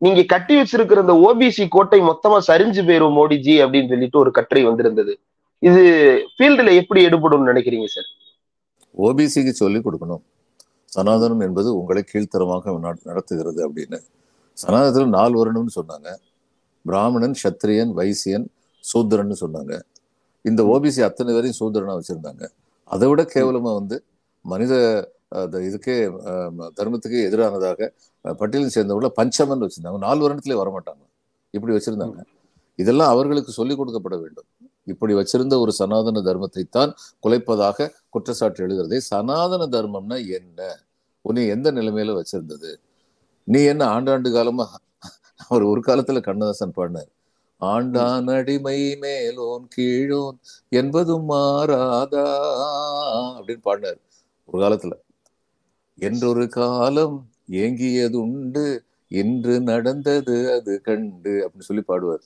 நீங்க 0.02 0.22
கட்டி 0.22 0.60
வச்சிருக்கிற 0.60 1.00
இந்த 1.00 1.34
ஓபிசி 1.34 1.66
கோட்டை 1.68 2.00
மொத்தமா 2.00 2.40
சரிஞ்சு 2.46 2.86
போயிரும் 2.86 3.14
மோடிஜி 3.14 3.62
அப்படின்னு 3.62 3.88
சொல்லிட்டு 3.88 4.18
ஒரு 4.18 4.30
கட்டுரை 4.30 4.64
வந்திருந்தது. 4.64 5.18
இது 5.58 5.82
ஃபீல்டுல 6.38 6.74
எப்படி 6.74 7.04
எடுபடும் 7.04 7.46
நினைக்கிறீங்க 7.46 7.84
சார் 7.86 8.36
ஓபிசிக்கு 8.98 9.48
சொல்லி 9.48 9.78
கொடுக்கணும். 9.78 10.22
சனாதனம் 10.96 11.40
என்பது 11.40 11.78
உங்களை 11.78 12.04
கீழ்த்தரமாக 12.12 12.78
நட- 12.78 13.00
நடத்துகிறது 13.04 13.70
அப்படின்னு. 13.70 13.98
சனாதனத்தில் 14.52 15.08
நாலு 15.08 15.46
வருடம்னு 15.46 15.78
சொன்னாங்க. 15.80 16.16
பிராமணன் 16.84 17.34
சத்திரியன் 17.42 17.92
வைசியன் 17.96 18.46
சூத்திரன்னு 18.94 19.34
சொன்னாங்க. 19.40 19.82
இந்த 20.42 20.62
ஓபிசி 20.62 21.02
அத்தனை 21.02 21.34
பேரையும் 21.34 21.74
சூத்திரனா 21.74 21.98
வச்சிருந்தாங்க. 21.98 22.48
அதை 22.84 23.08
விட 23.08 23.26
கேவலமா 23.34 23.74
வந்து 23.74 24.04
மனித 24.42 25.08
அந்த 25.32 25.58
இதுக்கே 25.58 25.96
அஹ், 26.24 26.70
எதிரானதாக 27.26 27.92
பட்டியலில் 28.38 28.74
சேர்ந்தவங்கள 28.74 29.08
பஞ்சமன் 29.16 29.64
வச்சிருந்தாங்க. 29.64 29.98
நாலு 29.98 30.28
வருடத்துலேயே 30.28 30.60
வரமாட்டாங்க. 30.62 31.04
இப்படி 31.50 31.74
வச்சிருந்தாங்க. 31.74 32.20
இதெல்லாம் 32.78 33.08
அவர்களுக்கு 33.08 33.52
சொல்லிக் 33.52 33.80
கொடுக்கப்பட 33.80 34.20
வேண்டும். 34.20 34.46
இப்படி 34.84 35.14
வச்சிருந்த 35.14 35.60
ஒரு 35.60 35.72
சனாதன 35.72 36.20
தர்மத்தை 36.20 36.68
தான் 36.70 36.94
குலைப்பதாக 37.22 37.90
குற்றச்சாட்டு 38.08 38.66
எழுதுறதே 38.66 38.96
சனாதன 38.96 39.66
தர்மம்னா 39.66 40.26
என்ன? 40.28 40.60
உன்னை 41.22 41.46
எந்த 41.46 41.72
நிலைமையில 41.72 42.22
வச்சிருந்தது? 42.22 42.70
நீ 43.44 43.62
என்ன 43.62 44.00
ஆண்டாண்டு 44.00 44.32
காலமா? 44.32 44.66
அவர் 45.48 45.62
ஒரு 45.62 45.80
காலத்துல 45.80 46.20
கண்ணதாசன் 46.20 46.72
பாடினார். 46.72 47.10
ஆண்டான் 47.60 48.36
அடிமை 48.36 48.98
மேலோன் 49.00 49.68
கீழோன் 49.76 50.38
என்பதும் 50.68 51.30
மாறாதா? 51.30 52.26
அப்படின்னு 53.38 53.60
பாடினார் 53.62 54.00
ஒரு 54.44 54.64
காலத்துல. 54.64 54.94
என்றொரு 55.98 56.48
காலம் 56.48 57.28
ஏங்கியதுண்டு 57.50 58.78
இன்று 59.08 59.60
நடந்தது 59.60 60.52
அது 60.54 60.80
கண்டு 60.80 61.32
அப்படின்னு 61.44 61.60
சொல்லி 61.60 61.84
பாடுவார். 61.88 62.22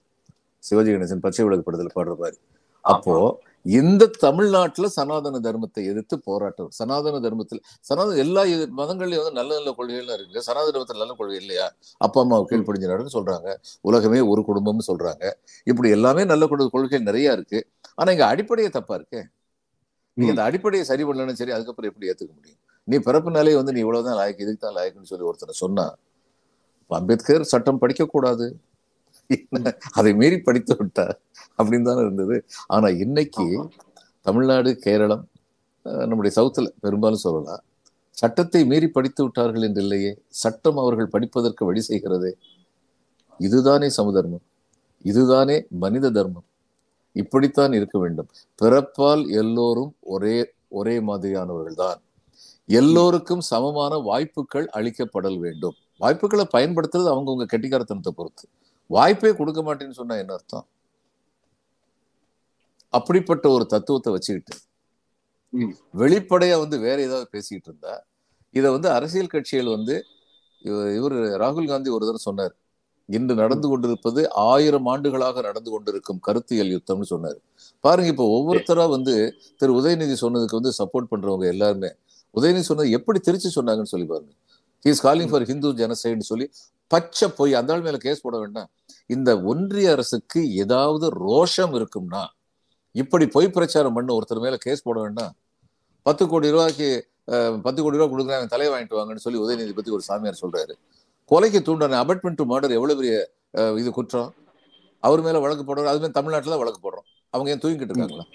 சிவாஜி 0.59 0.91
கணேசன் 0.91 1.21
பச்சை 1.21 1.45
விளக்கு 1.45 1.73
படத்துல 1.73 1.91
பாடுற 1.95 2.19
மாதிரி. 2.19 2.37
அப்போ 2.81 3.41
இந்த 3.65 4.07
தமிழ்நாட்டுல 4.07 4.87
சனாதன 4.87 5.39
தர்மத்தை 5.39 5.85
எதிர்த்து 5.85 6.19
போராட்டம். 6.19 6.71
சனாதன 6.71 7.21
தர்மத்தில் 7.21 7.63
சனாதன 7.81 8.17
எல்லா 8.17 8.43
மதங்கள்லயும் 8.81 9.23
வந்து 9.23 9.33
நல்ல 9.33 9.55
நல்ல 9.55 9.75
கொள்கைகள்லாம் 9.79 10.19
இருக்கு 10.19 10.43
சனாதன 10.43 10.71
தர்மத்தில் 10.71 10.99
நல்ல 10.99 11.15
கொள்கை 11.15 11.37
இல்லையா? 11.37 11.73
அப்பா 11.97 12.21
அம்மா 12.21 12.39
கீழ்ப்படிஞ்ச 12.39 12.87
நடன்னு 12.93 13.13
சொல்றாங்க. 13.13 13.57
உலகமே 13.81 14.21
ஒரு 14.21 14.45
குடும்பம்னு 14.47 14.87
சொல்றாங்க. 14.87 15.33
இப்படி 15.65 15.91
எல்லாமே 15.91 16.25
நல்ல 16.25 16.47
கொள்கை 16.47 16.99
நிறைய 16.99 17.33
இருக்கு. 17.33 17.67
ஆனா 17.95 18.11
இங்க 18.11 18.27
அடிப்படையே 18.27 18.69
தப்பா 18.69 18.95
இருக்கு. 18.95 19.29
நீ 20.15 20.29
அந்த 20.29 20.43
அடிப்படையை 20.43 20.87
சரி 20.87 21.05
பண்ணலன்னு 21.05 21.33
சரி 21.33 21.51
அதுக்கப்புறம் 21.51 21.91
எப்படி 21.91 22.11
ஏத்துக்க 22.11 22.33
முடியும்? 22.35 22.61
நீ 22.89 22.97
பிறப்புனாலே 23.07 23.55
வந்து 23.59 23.75
நீ 23.77 23.81
இவ்வளவுதான் 23.85 24.19
லாயக்கு 24.21 24.45
இதுக்கு 24.45 24.63
தான் 24.65 24.77
லாயக்குன்னு 24.79 25.11
சொல்லி 25.13 25.29
ஒருத்தனை 25.31 25.55
சொன்னா 25.63 25.87
அம்பேத்கர் 26.91 27.51
சட்டம் 27.53 27.83
படிக்க 27.85 28.05
கூடாது 28.07 28.47
அதை 29.99 30.11
மீறி 30.21 30.37
படித்து 30.41 30.75
விட்டார். 30.81 31.15
அப்படின்னு 31.59 31.89
தானே 31.89 32.03
இருந்தது. 32.07 32.37
ஆனா 32.75 32.89
இன்னைக்கு 33.05 33.47
தமிழ்நாடு 34.27 34.71
கேரளம் 34.85 35.25
நம்முடைய 36.11 36.33
சவுத்துல 36.39 36.69
பெரும்பாலும் 36.85 37.25
சொல்லலாம் 37.25 37.63
சட்டத்தை 38.17 38.61
மீறி 38.71 38.89
படித்து 38.91 39.23
விட்டார்கள் 39.25 39.67
என்று 39.69 39.83
இல்லையே 39.85 40.13
சட்டம் 40.43 40.79
அவர்கள் 40.79 41.13
படிப்பதற்கு 41.15 41.63
வழி 41.69 41.83
செய்கிறதே. 41.91 42.33
இதுதானே 43.41 43.89
சமதர்மம். 43.99 44.45
இதுதானே 45.05 45.57
மனித 45.85 46.11
தர்மம். 46.19 46.47
இப்படித்தான் 47.17 47.75
இருக்க 47.79 47.97
வேண்டும். 47.99 48.31
பிறப்பால் 48.59 49.25
எல்லோரும் 49.43 49.93
ஒரே 50.15 50.37
ஒரே 50.79 50.97
மாதிரியானவர்கள் 51.11 51.81
தான் 51.85 52.01
எல்லோருக்கும் 52.67 53.41
சமமான 53.41 53.97
வாய்ப்புகள் 53.97 54.71
அளிக்கப்படல் 54.73 55.39
வேண்டும். 55.39 55.75
வாய்ப்புகளை 55.99 56.47
பயன்படுத்துறது 56.53 57.11
அவங்கவுங்க 57.11 57.47
கெட்டிக்காரத்தனத்தை 57.53 58.09
பொறுத்து. 58.09 58.49
வாய்ப்பே 58.87 59.35
கொடுக்க 59.35 59.63
மாட்டேன்னு 59.63 59.91
சொன்னா 59.91 60.15
என்ன 60.15 60.33
அர்த்தம்? 60.33 60.67
அப்படிப்பட்ட 62.91 63.49
ஒரு 63.49 63.67
தத்துவத்தை 63.67 64.13
வச்சுக்கிட்டு. 64.13 64.59
வெளிப்படையா 65.99 66.59
வந்து 66.59 66.79
வேற 66.79 67.03
ஏதாவது 67.03 67.29
பேசிக்கிட்டு 67.31 67.79
இருந்தா 67.79 68.05
இதை 68.53 68.71
வந்து 68.71 68.91
அரசியல் 68.91 69.27
கட்சிகள் 69.27 69.67
வந்து 69.67 70.05
இவ- 70.63 70.95
இவர் 70.95 71.13
ராகுல் 71.13 71.67
காந்தி 71.67 71.91
ஒரு 71.91 71.99
தடவை 71.99 72.17
சொன்னார். 72.17 72.57
இன்று 73.07 73.35
நடந்து 73.35 73.69
கொண்டிருப்பது 73.69 74.33
ஆயிரம் 74.33 74.87
ஆண்டுகளாக 74.87 75.41
நடந்து 75.41 75.71
கொண்டிருக்கும் 75.71 76.21
கருத்தியல் 76.21 76.83
யுத்தம்னு 76.83 77.03
சொன்னார். 77.03 77.39
பாருங்க 77.81 78.09
இப்போ 78.09 78.43
ஒவ்வொருத்தரா 78.43 78.89
வந்து 78.89 79.35
திரு 79.57 79.73
உதயநிதி 79.73 80.17
சொன்னதுக்கு 80.21 80.61
வந்து 80.61 80.73
சப்போர்ட் 80.79 81.07
பண்றவங்க 81.11 81.47
எல்லாருமே 81.47 81.95
உதயநிதி 82.37 82.67
சொன்னது 82.71 82.95
எப்படி 82.99 83.19
திருச்சி 83.27 83.51
சொன்னாங்கன்னு 83.59 83.93
சொல்லி 83.93 84.07
பாருங்க. 84.13 84.33
ஹீஸ் 84.87 85.03
காலிங் 85.07 85.31
ஃபார் 85.33 85.47
ஹிந்து 85.51 85.69
ஜனசைடுன்னு 85.83 86.29
சொல்லி 86.31 86.47
பச்சை 86.91 87.27
போய் 87.39 87.53
அந்த 87.61 87.73
ஆள் 87.75 87.85
மேல 87.87 87.99
கேஸ் 88.07 88.25
போட 88.25 88.37
வேண்டாம். 88.43 88.69
இந்த 89.15 89.31
ஒன்றிய 89.51 89.93
அரசுக்கு 89.95 90.41
ஏதாவது 90.63 91.07
ரோஷம் 91.25 91.75
இருக்கும்னா 91.79 92.23
இப்படி 92.95 93.25
பொய் 93.35 93.55
பிரச்சாரம் 93.57 93.97
பண்ண 93.97 94.11
ஒருத்தர் 94.19 94.45
மேல 94.45 94.57
கேஸ் 94.67 94.85
போட 94.87 94.99
வேண்டாம். 95.05 95.33
பத்து 96.07 96.25
கோடி 96.33 96.53
ரூபாய்க்கு 96.55 96.89
பத்து 97.65 97.81
கோடி 97.85 97.99
ரூபாய் 97.99 98.13
கொடுக்குறாங்க 98.13 98.47
தலையை 98.53 98.71
வாங்கிட்டு 98.73 98.99
வாங்கன்னு 98.99 99.25
சொல்லி 99.25 99.39
உதயநிதி 99.45 99.75
பத்தி 99.79 99.91
ஒரு 99.97 100.05
சாமியார் 100.09 100.43
சொல்றாரு. 100.43 100.75
கொலைக்கு 101.31 101.61
தூண்டான 101.69 101.99
அபட்மெண்ட் 102.05 102.39
டு 102.41 102.45
மர்டர் 102.53 102.77
எவ்வளவு 102.79 102.99
பெரிய 103.01 103.15
இது 103.81 103.91
குற்றம்? 103.99 104.31
அவர் 105.03 105.25
மேல 105.27 105.41
வழக்கு 105.45 105.65
போடுறோம் 105.65 105.91
அது 105.93 106.01
மாதிரி 106.03 106.17
தமிழ்நாட்டுல 106.19 106.55
தான் 106.55 106.63
வழக்கு 106.63 106.81
போடுறோம். 106.85 107.07
அவங்க 107.35 107.51
ஏன் 107.55 107.63
தூங்கிக்கிட்டு 107.63 107.95
இருக்காங்களா? 107.95 108.27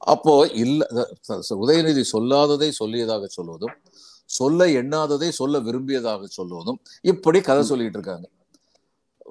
அப்போ 0.00 0.34
இல்ல 0.64 0.82
உதயநிதி 1.64 2.04
சொல்லாததை 2.14 2.68
சொல்லியதாக 2.80 3.24
சொல்வதும் 3.38 3.74
சொல்ல 4.30 4.66
எண்ணாததை 4.80 5.28
சொல்ல 5.40 5.58
விரும்பியதாக 5.68 6.28
சொல்வதும் 6.38 6.78
இப்படி 7.12 7.38
கதை 7.48 7.62
சொல்லிட்டு 7.70 7.98
இருக்காங்க 7.98 8.26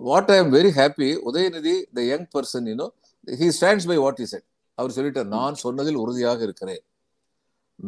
what 0.09 0.31
I 0.35 0.37
am 0.41 0.53
very 0.57 0.71
happy 0.79 1.09
Udhayanidhi 1.29 1.75
the 1.97 2.01
young 2.11 2.27
person 2.35 2.69
you know 2.71 2.87
he 3.41 3.49
stands 3.57 3.89
by 3.91 3.97
what 4.05 4.21
is 4.25 4.37
அவர் 4.77 4.95
சொல்லிட்டார் 4.97 5.33
நான் 5.37 5.55
சொன்னதில் 5.63 6.01
உறுதியாக 6.03 6.39
இருக்கிறேன். 6.47 6.81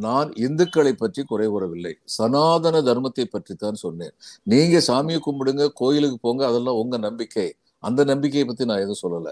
நான் 0.05 0.29
இந்துக்களை 0.45 0.93
பற்றி 0.95 1.21
குறை 1.29 1.47
கூறவில்லை. 1.47 1.93
சனாதன 2.17 2.81
தர்மத்தை 2.89 3.25
பற்றி 3.25 3.53
தான் 3.55 3.79
சொன்னேன். 3.85 4.13
நீங்க 4.47 4.77
சாமியை 4.89 5.19
கும்பிடுங்க 5.27 5.65
கோயிலுக்கு 5.81 6.17
போங்க 6.25 6.43
அதெல்லாம் 6.49 6.79
உங்க 6.83 6.97
நம்பிக்கை. 7.07 7.47
அந்த 7.83 8.01
நம்பிக்கையை 8.11 8.45
பத்தி 8.47 8.65
நான் 8.71 8.83
எதுவும் 8.85 9.03
சொல்லல. 9.05 9.29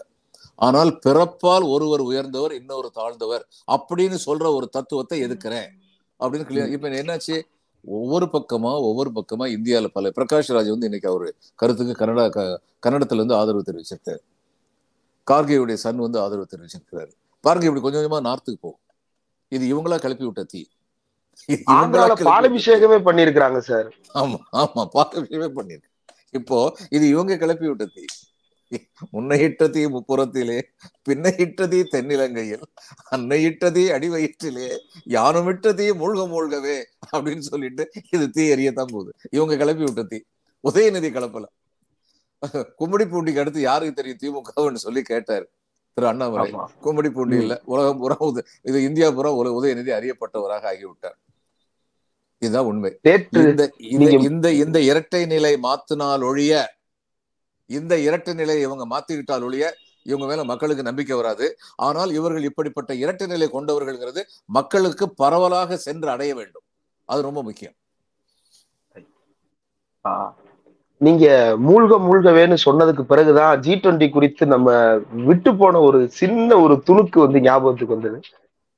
ஆனால் 0.60 1.00
பிறப்பால் 1.06 1.70
ஒருவர் 1.70 2.00
உயர்ந்தவர் 2.00 2.54
இன்னொரு 2.54 2.92
தாழ்ந்தவர் 2.96 3.44
அப்படின்னு 3.72 4.18
சொல்ற 4.26 4.56
ஒரு 4.56 4.70
தத்துவத்தை 4.70 5.22
எதுக்குறேன்? 5.24 5.70
அப்படின்னு 6.20 6.48
clear- 6.50 6.72
இப்ப 6.72 6.90
என்னாச்சு? 6.90 7.36
ஒவ்வொரு 7.86 8.26
பக்கமா 8.26 8.72
ஒவ்வொரு 8.80 9.12
பக்கமா 9.16 9.46
இந்தியால 9.56 9.88
பல 9.88 10.10
பிரகாஷ் 10.10 10.50
ராஜ் 10.50 10.70
வந்து 10.70 10.88
இன்னைக்கு 10.90 11.10
அவரு 11.10 11.28
கருத்துக்கு 11.56 11.94
கன்னடா 11.96 12.26
கன்னடத்துல 12.86 13.14
இருந்து 13.14 13.36
ஆதரவு 13.36 13.64
தெரிவிச்சிருக்காரு. 13.70 14.22
கார்கேயுடைய 15.28 15.74
சன் 15.74 15.98
வந்து 15.98 16.20
ஆதரவு 16.20 16.48
தெரிவிச்சிருக்கிறாரு. 16.52 17.12
பாருங்க 17.44 17.66
இப்படி 17.68 17.82
கொஞ்சம் 17.82 18.04
கொஞ்சமா 18.04 18.28
நார்த்துக்கு 18.28 18.62
போகும் 18.62 18.86
இது 19.52 19.64
இவங்களா 19.74 19.98
கிளப்பி 20.00 20.26
விட்ட 20.26 20.44
தீ. 20.44 20.62
பாலபிஷேகமே 22.30 22.98
பண்ணிருக்கிறாங்க 23.08 23.58
சார். 23.60 23.88
ஆமா 24.14 24.40
ஆமா 24.58 24.84
பாலபிஷேகமே 24.96 25.50
பண்ணிருக்கு 25.60 25.88
இப்போ 26.32 26.58
இது 26.90 27.08
இவங்க 27.08 27.38
கிளப்பி 27.38 27.68
விட்ட 27.68 27.86
தீ. 27.86 28.04
முன்னையிட்ட 29.14 29.70
தீ 29.70 29.86
முப்புறத்திலே 29.86 30.62
பின்னையிட்ட 31.10 31.68
தீ 31.68 31.82
தென்னிலங்கையில் 31.82 32.62
அன்னையிட்ட 33.16 33.72
தீ 33.72 33.90
அடிவயிற்றிலே 33.90 34.78
யானுமிட்ட 35.06 35.74
தீ 35.74 35.90
மூழ்க 35.90 36.28
மூழ்கவே 36.28 36.84
அப்படின்னு 37.18 37.40
சொல்லிட்டு 37.40 37.92
இது 38.12 38.30
தீ 38.30 38.54
எரியத்தான் 38.54 38.86
போகுது. 38.86 39.12
இவங்க 39.32 39.58
கிளப்பி 39.58 39.84
விட்ட 39.84 40.04
தீ 40.04 40.22
உதயநிதி 40.72 41.10
கிளப்பல. 41.10 41.44
கும்மிடி 42.80 43.06
பூண்டிக்கு 43.06 43.40
அடுத்து 43.40 43.62
யாருக்கு 43.62 44.04
தெரியும் 44.04 44.42
திமுகன்னு 44.56 44.76
சொல்லி 44.76 45.02
கேட்டாரு. 45.02 45.50
திரு 45.94 46.08
அண்ணாமலை. 46.08 46.52
ஆமா. 46.52 46.66
கும்மிடி 46.84 47.10
பூண்டி 47.10 47.36
இல்ல 47.36 47.62
உலகம் 47.66 48.04
உத- 48.04 48.46
இது 48.62 48.84
இந்தியா 48.84 49.12
பூரா 49.12 49.36
உல- 49.36 49.64
உதயநிதி 49.64 49.92
அறியப்பட்டவராக 49.92 50.74
ஆகிவிட்டார். 50.74 51.16
இதுதான் 52.38 52.66
உண்மை. 52.66 53.00
இந்த 53.80 54.12
இந்த 54.12 54.52
இந்த 54.52 54.82
இரட்டை 54.82 55.26
நிலை 55.26 55.58
மாத்தினால் 55.64 56.24
ஒழிய 56.24 56.79
இந்த 57.78 57.94
இரட்டை 58.08 58.34
நிலையை 58.42 58.62
இவங்க 58.68 58.86
மாத்திக்கிட்டால் 58.94 59.46
ஒழிய 59.48 59.66
இவங்க 60.06 60.26
மேல 60.30 60.44
மக்களுக்கு 60.52 60.84
நம்பிக்கை 60.88 61.16
வராது. 61.18 61.46
ஆனால் 61.88 62.12
இவர்கள் 62.20 62.48
இப்படிப்பட்ட 62.50 62.92
இரட்டை 63.04 63.26
நிலை 63.34 63.48
கொண்டவர்கள்ங்கிறது 63.56 64.22
மக்களுக்கு 64.58 65.06
பரவலாக 65.22 65.78
சென்று 65.88 66.10
அடைய 66.16 66.32
வேண்டும். 66.40 66.66
அது 67.10 67.22
ரொம்ப 67.28 67.42
முக்கியம். 67.48 67.76
நீங்க 71.02 71.26
மூழ்க 71.66 71.94
மூழ்கவேன்னு 72.06 72.58
சொன்னதுக்கு 72.66 73.04
பிறகுதான் 73.12 73.52
ஜி 73.66 73.74
டுவெண்ட்டி 73.84 74.08
குறித்து 74.16 74.44
நம்ம 74.54 74.70
விட்டு 75.28 75.52
போன 75.62 75.82
ஒரு 75.88 76.00
சின்ன 76.20 76.58
ஒரு 76.64 76.76
துணுக்கு 76.88 77.20
வந்து 77.26 77.40
ஞாபகத்துக்கு 77.48 77.96
வந்தது. 77.96 78.20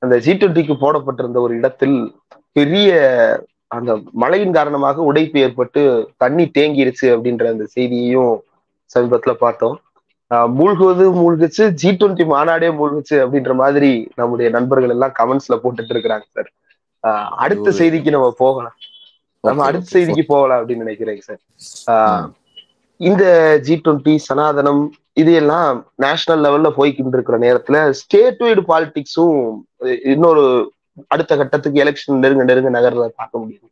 அந்த 0.02 0.16
ஜி 0.26 0.34
டுவெண்ட்டிக்கு 0.34 0.76
போடப்பட்டிருந்த 0.84 1.40
ஒரு 1.46 1.54
இடத்தில் 1.60 1.98
பெரிய 2.58 2.92
அந்த 3.78 3.92
மழையின் 4.22 4.56
காரணமாக 4.58 5.04
உடைப்பு 5.10 5.40
ஏற்பட்டு 5.46 5.82
தண்ணி 6.24 6.46
தேங்கிருச்சு 6.58 7.08
அப்படின்ற 7.16 7.46
அந்த 7.54 7.66
செய்தியையும் 7.76 8.34
சமீபத்துல 8.94 9.34
பார்த்தோம். 9.44 9.78
மூழ்குவது 10.58 11.06
மூழ்குச்சு 11.18 11.64
ஜி 11.74 11.90
டுவெண்ட்டி 11.92 12.26
மாநாடே 12.26 12.68
மூழ்குச்சு 12.72 13.16
அப்படின்ற 13.24 13.54
மாதிரி 13.56 13.90
நம்முடைய 14.16 14.48
நண்பர்கள் 14.52 14.90
எல்லாம் 14.90 15.14
கமெண்ட்ஸ்ல 15.20 15.56
போட்டுட்டு 15.64 15.94
இருக்கிறாங்க 15.96 16.26
சார் 16.30 16.50
அடுத்த. 17.44 17.72
செய்திக்கு 17.80 18.10
நம்ம 18.10 18.30
போகலாம். 18.38 18.78
நம்ம 19.44 19.64
அடுத்த. 19.64 19.90
செய்திக்கு 19.94 20.24
போகலாம் 20.28 20.60
அப்படின்னு 20.60 20.84
நினைக்கிறேன் 20.86 21.22
சார் 21.28 21.42
ஆஹ் 21.94 22.28
இந்த 23.00 23.24
ஜி 23.60 23.76
டுவெண்ட்டி 23.86 24.16
சனாதனம் 24.30 24.82
இது 25.14 25.32
எல்லாம் 25.34 25.70
நேஷனல் 25.96 26.44
லெவல்ல 26.46 26.70
போய்கிட்டு 26.78 27.16
இருக்கிற 27.18 27.38
நேரத்துல 27.38 27.78
ஸ்டேட் 28.02 28.40
வைடு 28.40 28.62
பாலிடிக்ஸும் 28.68 29.40
இன்னொரு 30.04 30.44
அடுத்த 31.08 31.38
கட்டத்துக்கு 31.38 31.84
எலெக்ஷன் 31.84 32.22
நெருங்க 32.24 32.44
நெருங்க 32.44 32.70
நகர்றத 32.70 33.08
பார்க்க 33.16 33.40
முடியுது. 33.40 33.68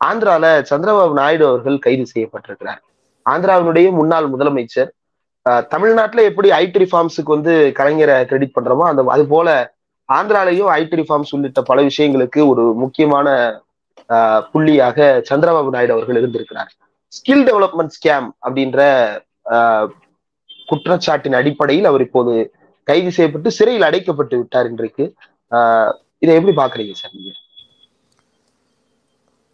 ஆந்திரால 0.00 0.46
சந்திரபாபு 0.70 1.12
நாயுடு 1.12 1.46
அவர்கள் 1.46 1.78
கைது 1.78 2.06
செய்யப்பட்டிருக்கிறார். 2.14 2.82
ஆந்திராவினுடைய 3.30 3.90
முன்னாள் 3.90 4.30
முதலமைச்சர் 4.30 4.90
ஆஹ் 5.46 5.66
தமிழ்நாட்டுல 5.66 6.22
எப்படி 6.22 6.50
ஐடி 6.50 6.78
ரிஃபார்ம்ஸுக்கு 6.78 7.32
வந்து 7.36 7.72
கலைஞரை 7.76 8.24
கிரெடிட் 8.24 8.56
பண்றோமோ 8.60 8.82
அந்த 8.82 9.04
அது 9.06 9.26
போல 9.26 9.74
ஆந்திராலையும் 10.08 10.70
ஐடி 10.72 10.96
ரிஃபார்ம்ஸ் 11.00 11.30
உள்ளிட்ட 11.30 11.62
பல 11.62 11.82
விஷயங்களுக்கு 11.82 12.48
ஒரு 12.48 12.74
முக்கியமான 12.74 13.28
ஆஹ் 14.08 14.42
புள்ளியாக 14.54 14.98
சந்திரபாபு 15.30 15.68
நாயுடு 15.68 15.92
அவர்கள் 15.92 16.16
இருந்திருக்கிறார். 16.16 16.72
ஸ்கில் 17.08 17.44
டெவலப்மெண்ட் 17.44 17.94
ஸ்கேம் 17.96 18.28
அப்படின்ற 18.46 18.80
ஆஹ் 19.50 19.88
குற்றச்சாட்டின் 20.68 21.34
அடிப்படையில் 21.34 21.84
அவர் 21.84 22.00
இப்போது 22.00 22.52
கைது 22.84 23.12
செய்யப்பட்டு 23.12 23.50
சிறையில் 23.50 23.82
அடைக்கப்பட்டு 23.82 24.36
விட்டார் 24.36 24.66
இன்றைக்கு. 24.66 25.14
ஆஹ் 25.50 25.92
இதை 26.18 26.34
எப்படி 26.34 26.56
பாக்குறீங்க 26.56 26.92
சார் 26.92 27.10
நீங்க? 27.12 27.32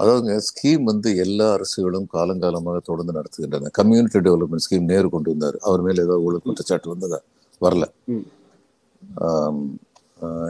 அதாவதுங்க 0.02 0.36
ஸ்கீம் 0.46 0.82
வந்து 0.82 1.08
எல்லா 1.16 1.46
அரசுகளும் 1.56 2.06
காலங்காலமாக 2.14 2.78
தொடர்ந்து 2.80 3.12
நடத்துகின்றன. 3.12 3.70
கம்யூனிட்டி 3.72 4.20
டெவலப்மெண்ட் 4.28 4.64
ஸ்கீம் 4.66 4.88
நேரு 4.92 5.08
கொண்டு 5.08 5.30
வந்தார். 5.30 5.58
அவர் 5.60 5.82
மேல 5.82 6.04
ஏதாவது 6.06 6.24
ஊழல் 6.24 6.46
குற்றச்சாட்டு 6.46 6.92
வந்ததா? 6.94 7.20
வரல. 7.60 7.84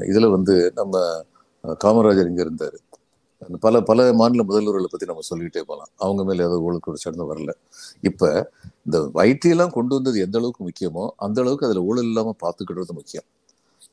இதுல 0.08 0.26
வந்து 0.30 0.54
நம்ம 0.74 0.94
காமராஜர் 1.82 2.30
இங்க 2.30 2.42
இருந்தாரு. 2.42 2.78
அந்த 3.42 3.56
பல 3.58 3.76
பல 3.82 4.00
மாநில 4.12 4.42
முதல்வர்களை 4.42 4.88
பத்தி 4.90 5.06
நம்ம 5.06 5.24
சொல்லிக்கிட்டே 5.28 5.62
போகலாம் 5.62 5.90
அவங்க 5.96 6.22
மேல 6.24 6.42
ஏதாவது 6.42 6.64
ஊழல் 6.66 6.84
குற்றச்சாட்டு 6.84 7.30
வரல. 7.32 7.52
இப்ப 8.00 8.22
இந்த 8.86 8.98
எல்லாம் 9.50 9.74
கொண்டு 9.78 9.92
வந்தது 9.94 10.18
எந்த 10.26 10.36
அளவுக்கு 10.38 10.62
முக்கியமோ 10.64 11.04
அந்த 11.26 11.40
அளவுக்கு 11.42 11.66
அதுல 11.68 11.82
ஊழல் 11.90 12.08
இல்லாம 12.10 12.34
பாத்துக்கிடுறது 12.44 12.94
முக்கியம். 13.00 13.26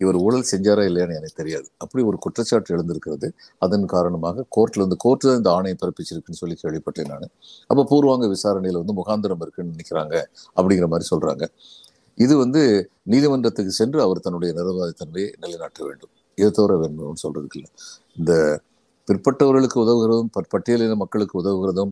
இவர் 0.04 0.18
ஊழல் 0.26 0.48
செஞ்சாரா 0.52 0.84
இல்லையான்னு 0.90 1.18
எனக்கு 1.20 1.38
தெரியாது. 1.42 1.68
அப்படி 1.84 2.02
ஒரு 2.10 2.18
குற்றச்சாட்டு 2.26 2.74
எழுந்திருக்கிறது 2.76 3.28
அதன் 3.66 3.86
காரணமாக 3.96 4.46
கோர்ட்டில் 4.56 4.84
வந்து 4.86 4.98
கோர்ட்டில் 5.04 5.32
தான் 5.32 5.42
இந்த 5.42 5.52
ஆணையை 5.58 5.78
பிறப்பிச்சிருக்குன்னு 5.82 6.42
சொல்லி 6.44 6.56
கேள்விப்பட்டேன் 6.64 7.12
நான். 7.14 7.28
அப்போ 7.72 7.84
பூர்வாங்க 7.92 8.28
விசாரணையில் 8.36 8.82
வந்து 8.82 8.96
முகாந்திரம் 9.02 9.44
இருக்குன்னு 9.46 9.76
நினைக்கிறாங்க 9.76 10.16
அப்படிங்கிற 10.58 10.90
மாதிரி 10.94 11.08
சொல்கிறாங்க 11.14 11.46
இது 12.18 12.34
வந்து 12.44 12.62
நீதிமன்றத்துக்கு 13.12 13.74
சென்று 13.82 14.00
அவர் 14.06 14.26
தன்னுடைய 14.26 14.52
நிர்வாகத்தன்மையை 14.58 15.28
நிலைநாட்ட 15.44 15.80
வேண்டும். 15.90 16.14
இதை 16.38 16.50
தவிர 16.58 16.74
வேணும்னு 16.82 17.22
சொல்கிறதுக்கு 17.26 17.60
இல்லை. 17.60 17.72
இந்த 18.20 18.34
பிற்பட்டவர்களுக்கு 19.08 19.78
உதவுகிறதும் 19.84 20.32
பட்டியலின 20.54 20.98
மக்களுக்கு 21.04 21.36
உதவுகிறதும் 21.42 21.92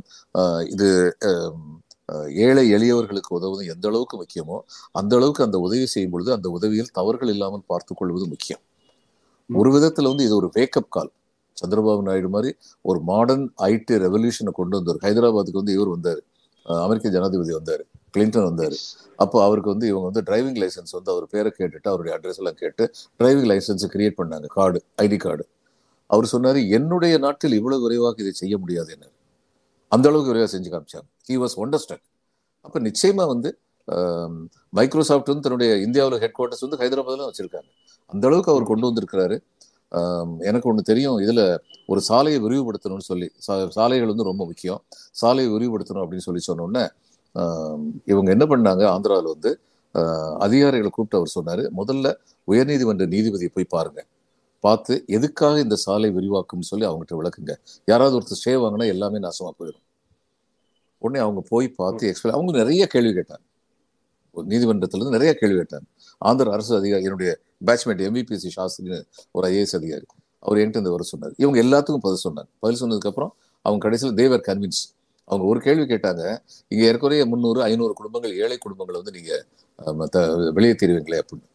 இது 0.74 0.88
ஏழை 2.46 2.64
எளியவர்களுக்கு 2.76 3.32
உதவுவதும் 3.38 3.72
எந்த 3.74 3.86
அளவுக்கு 3.88 4.18
முக்கியமோ 4.18 4.58
அந்த 4.92 5.14
அளவுக்கு 5.16 5.44
அந்த 5.44 5.58
உதவி 5.60 5.86
செய்யும் 5.86 6.12
பொழுது 6.12 6.30
அந்த 6.34 6.48
உதவியில் 6.50 6.94
தவறுகள் 6.94 7.32
இல்லாமல் 7.34 7.66
பார்த்துக் 7.68 8.00
கொள்வது 8.00 8.26
முக்கியம். 8.28 8.62
ஒரு 9.50 9.70
விதத்துல 9.76 10.10
வந்து 10.12 10.26
இது 10.28 10.36
ஒரு 10.36 10.50
வேக்கப் 10.58 10.90
கால் 10.90 11.12
சந்திரபாபு 11.58 12.02
நாயுடு 12.02 12.30
மாதிரி 12.30 12.50
ஒரு 12.86 13.00
மாடர்ன் 13.02 13.46
ஐடி 13.68 13.96
ரெவல்யூஷனை 14.06 14.52
கொண்டு 14.52 14.76
வந்தார் 14.78 15.00
ஹைதராபாத்துக்கு 15.06 15.62
வந்து 15.62 15.76
இவர் 15.78 15.94
வந்தார். 15.96 16.22
அமெரிக்க 16.66 17.10
ஜனாதிபதி 17.10 17.54
வந்தார். 17.54 17.84
கிளின்டன் 18.14 18.48
வந்தார். 18.50 18.76
அப்போ 19.20 19.38
அவருக்கு 19.44 19.70
வந்து 19.70 19.88
இவங்க 19.88 20.06
வந்து 20.10 20.24
டிரைவிங் 20.30 20.60
லைசன்ஸ் 20.64 20.96
வந்து 20.98 21.12
அவர் 21.14 21.26
பேரை 21.28 21.52
கேட்டுட்டு 21.60 21.90
அவருடைய 21.92 22.14
அட்ரஸ் 22.18 22.40
எல்லாம் 22.42 22.60
கேட்டு 22.64 22.84
டிரைவிங் 23.20 23.50
லைசன்ஸ் 23.52 23.86
கிரியேட் 23.96 24.20
பண்ணாங்க. 24.22 24.48
கார்டு 24.58 24.82
ஐடி 25.06 25.18
கார்டு 25.18 25.46
அவர் 26.10 26.28
சொன்னாரு 26.34 26.60
என்னுடைய 26.70 27.16
நாட்டில் 27.18 27.58
இவ்வளவு 27.60 27.84
விரைவாக 27.86 28.22
இதை 28.24 28.34
செய்ய 28.42 28.56
முடியாது 28.58 28.92
என்ன 28.96 29.06
அந்த 29.88 30.10
அளவுக்கு 30.10 30.34
விரைவாக 30.34 30.58
செஞ்சு 30.58 30.62
காமிச்சாங்க. 30.62 31.32
ஹி 31.32 31.36
வாஸ் 31.36 31.58
ஒண்டர்ஸ்டாக் 31.58 32.04
அப்போ 32.62 32.80
நிச்சயமாக 32.80 33.32
வந்து 33.34 33.60
மைக்ரோசாஃப்ட் 34.70 35.28
வந்து 35.28 35.42
தன்னுடைய 35.42 35.78
இந்தியாவில் 35.78 36.20
ஹெட் 36.20 36.34
குவார்ட்டர்ஸ் 36.40 36.70
வந்து 36.70 36.78
ஹைதராபாத்ல 36.78 37.30
வச்சுருக்காங்க. 37.30 37.70
அந்த 38.06 38.28
அளவுக்கு 38.28 38.52
அவர் 38.52 38.64
கொண்டு 38.64 38.88
வந்திருக்கிறாரு. 38.88 39.40
எனக்கு 40.40 40.70
ஒன்று 40.70 40.84
தெரியும் 40.84 41.18
இதில் 41.18 41.62
ஒரு 41.88 42.02
சாலையை 42.02 42.42
விரிவுபடுத்தணும்னு 42.42 43.00
சொல்லி 43.00 43.32
சா- 43.48 43.68
சாலைகள் 43.68 44.08
வந்து 44.08 44.24
ரொம்ப 44.24 44.46
முக்கியம். 44.46 44.84
சாலையை 45.12 45.54
விரிவுபடுத்தணும் 45.54 46.06
அப்படின்னு 46.06 46.28
சொல்லி 46.28 46.42
சொன்னோன்னே 46.48 46.90
இவங்க 48.06 48.32
என்ன 48.32 48.46
பண்ணாங்க 48.46 48.78
ஆந்திராவில் 48.78 49.24
வந்து 49.24 49.60
அதிகாரிகளை 50.40 50.90
கூப்பிட்டு 50.90 51.18
அவர் 51.18 51.28
சொன்னார் 51.28 51.60
முதல்ல 51.60 52.16
உயர்நீதிமன்ற 52.52 53.08
நீதிபதியை 53.08 53.50
போய் 53.54 53.66
பாருங்கள் 53.70 54.06
பார்த்து 54.64 54.94
எதுக்காக 55.08 55.60
இந்த 55.60 55.76
சாலை 55.78 56.10
விரிவாக்கும்னு 56.12 56.70
சொல்லி 56.70 56.86
அவங்ககிட்ட 56.86 57.16
விளக்குங்க. 57.18 57.54
யாராவது 57.88 58.16
ஒருத்தர் 58.18 58.40
ஸ்டே 58.40 58.54
வாங்கினா 58.58 58.88
எல்லாமே 58.88 59.18
நாசமா 59.20 59.52
போயிடும். 59.60 59.84
உடனே 61.02 61.20
அவங்க 61.20 61.42
போய் 61.50 61.68
பார்த்து 61.74 62.10
எக்ஸ்பிளைன் 62.10 62.32
அவங்க 62.32 62.52
நிறைய 62.58 62.88
கேள்வி 62.88 63.12
கேட்டாங்க. 63.12 63.44
ஒரு 64.36 64.48
நீதிமன்றத்துல 64.48 65.00
இருந்து 65.00 65.16
நிறைய 65.18 65.34
கேள்வி 65.34 65.58
கேட்டாங்க. 65.60 65.86
ஆந்திர 66.22 66.52
அரசு 66.52 66.76
அதிகாரி 66.76 67.04
என்னுடைய 67.04 67.32
பேட்ச்மேட் 67.66 68.02
எம்பிபிஎஸ்சி 68.08 68.52
சாஸ்திரின்னு 68.58 69.00
ஒரு 69.32 69.48
ஐஏஎஸ் 69.50 69.76
அதிகாரி 69.76 70.06
அவர் 70.44 70.58
என்கிட்ட 70.58 70.78
இந்த 70.78 70.92
வர 70.92 71.04
சொன்னார். 71.04 71.34
இவங்க 71.38 71.58
எல்லாத்துக்கும் 71.64 72.04
பதில் 72.04 72.24
சொன்னாங்க. 72.24 72.50
பதில் 72.60 72.80
சொன்னதுக்கு 72.82 73.08
அப்புறம் 73.08 73.32
அவங்க 73.66 73.82
கடைசியில் 73.84 74.16
தேவர் 74.16 74.44
கன்வின்ஸ் 74.48 74.82
அவங்க 75.28 75.46
ஒரு 75.48 75.60
கேள்வி 75.62 75.86
கேட்டாங்க. 75.86 76.24
இங்க 76.72 76.84
ஏற்கனவே 76.86 77.24
முந்நூறு 77.24 77.62
ஐநூறு 77.64 77.94
குடும்பங்கள் 77.94 78.36
ஏழை 78.38 78.58
குடும்பங்களை 78.58 78.98
வந்து 79.02 79.12
நீங்க 79.12 79.32
அஹ், 79.80 79.96
மத்த 80.00 80.18
வெளியே 80.54 80.74
தெரிவிங்களே 80.74 81.20
அப்படின்னு. 81.22 81.48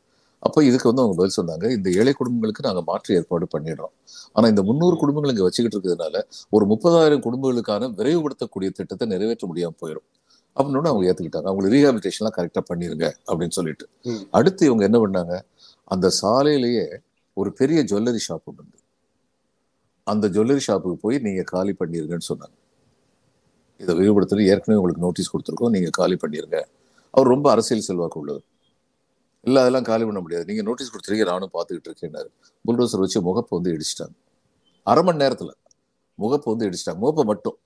அப்போ 0.43 0.65
இதுக்கு 0.65 0.95
வந்து 0.95 1.03
அவங்க 1.03 1.17
பதில் 1.21 1.37
சொன்னாங்க 1.39 1.77
இந்த 1.77 1.89
ஏழை 1.91 2.13
குடும்பங்களுக்கு 2.13 2.67
நாங்க 2.67 2.83
மாற்று 2.87 3.15
ஏற்பாடு 3.15 3.47
பண்ணிடுறோம். 3.55 3.93
ஆனா 4.33 4.49
இந்த 4.49 4.63
முந்நூறு 4.63 4.97
குடும்பங்கள் 4.97 5.33
இங்க 5.33 5.43
வச்சுக்கிட்டு 5.43 5.79
இருக்கிறதுனால 5.79 6.23
ஒரு 6.51 6.65
முப்பதாயிரம் 6.67 7.25
குடும்பங்களுக்கான 7.27 7.91
விரைவுபடுத்தக்கூடிய 7.99 8.71
திட்டத்தை 8.71 9.09
நிறைவேற்ற 9.09 9.47
முடியாம 9.49 9.77
போயிடும். 9.83 10.07
அப்படின்னு 10.57 10.91
அவங்க 10.91 11.05
ஏத்துக்கிட்டாங்க. 11.11 11.49
அவங்களுக்கு 11.51 11.77
ரீஹாபிலிட்டேஷன்லாம் 11.77 12.37
கரெக்டா 12.39 12.63
பண்ணிருங்க 12.71 13.07
அப்படின்னு 13.31 13.57
சொல்லிட்டு. 13.59 13.87
அடுத்து 14.31 14.67
இவங்க 14.67 14.85
என்ன 14.85 14.99
பண்ணாங்க? 15.05 15.37
அந்த 15.85 16.07
சாலையிலேயே 16.23 16.87
ஒரு 17.37 17.53
பெரிய 17.53 17.81
ஜுவல்லரி 17.83 18.21
ஷாப் 18.29 18.49
இருந்தது 18.51 18.79
அந்த 20.07 20.29
ஜுவல்லரி 20.29 20.61
ஷாப்புக்கு 20.67 20.99
போய் 21.05 21.19
நீங்க 21.19 21.43
காலி 21.43 21.73
பண்ணிருங்கன்னு 21.81 22.29
சொன்னாங்க. 22.29 22.57
இதை 23.79 23.93
விரிவுபடுத்துறது 23.99 24.45
ஏற்கனவே 24.47 24.81
உங்களுக்கு 24.81 25.05
நோட்டீஸ் 25.07 25.33
கொடுத்துருக்கோம். 25.35 25.75
நீங்க 25.77 25.91
காலி 25.93 26.17
பண்ணிருங்க. 26.23 26.59
அவர் 27.15 27.33
ரொம்ப 27.35 27.51
அரசியல் 27.51 27.83
செல்வாக்கு 27.83 28.21
உள்ளவர். 28.21 28.47
இல்ல 29.45 29.61
அதெல்லாம் 29.61 29.83
காலி 29.83 30.05
பண்ண 30.05 30.21
முடியாது. 30.21 30.45
நீங்க 30.45 30.63
நோட்டீஸ் 30.63 30.93
கொடுத்துருக்கீங்க 30.93 31.27
நானும் 31.27 31.51
பார்த்துக்கிட்டு 31.53 31.89
இருக்கேன்னாரு 31.91 32.29
புல்டோசர் 32.69 32.99
வச்சு 32.99 33.21
முகப்பை 33.21 33.59
வந்து 33.59 33.73
இடிச்சிட்டாங்க. 33.77 34.15
அரை 34.83 35.05
மணி 35.05 35.25
நேரத்துல 35.25 35.51
முகப்பை 36.19 36.49
வந்து 36.53 36.67
இடிச்சிட்டாங்க. 36.69 36.99
முகப்பை 36.99 37.25
மட்டும். 37.25 37.57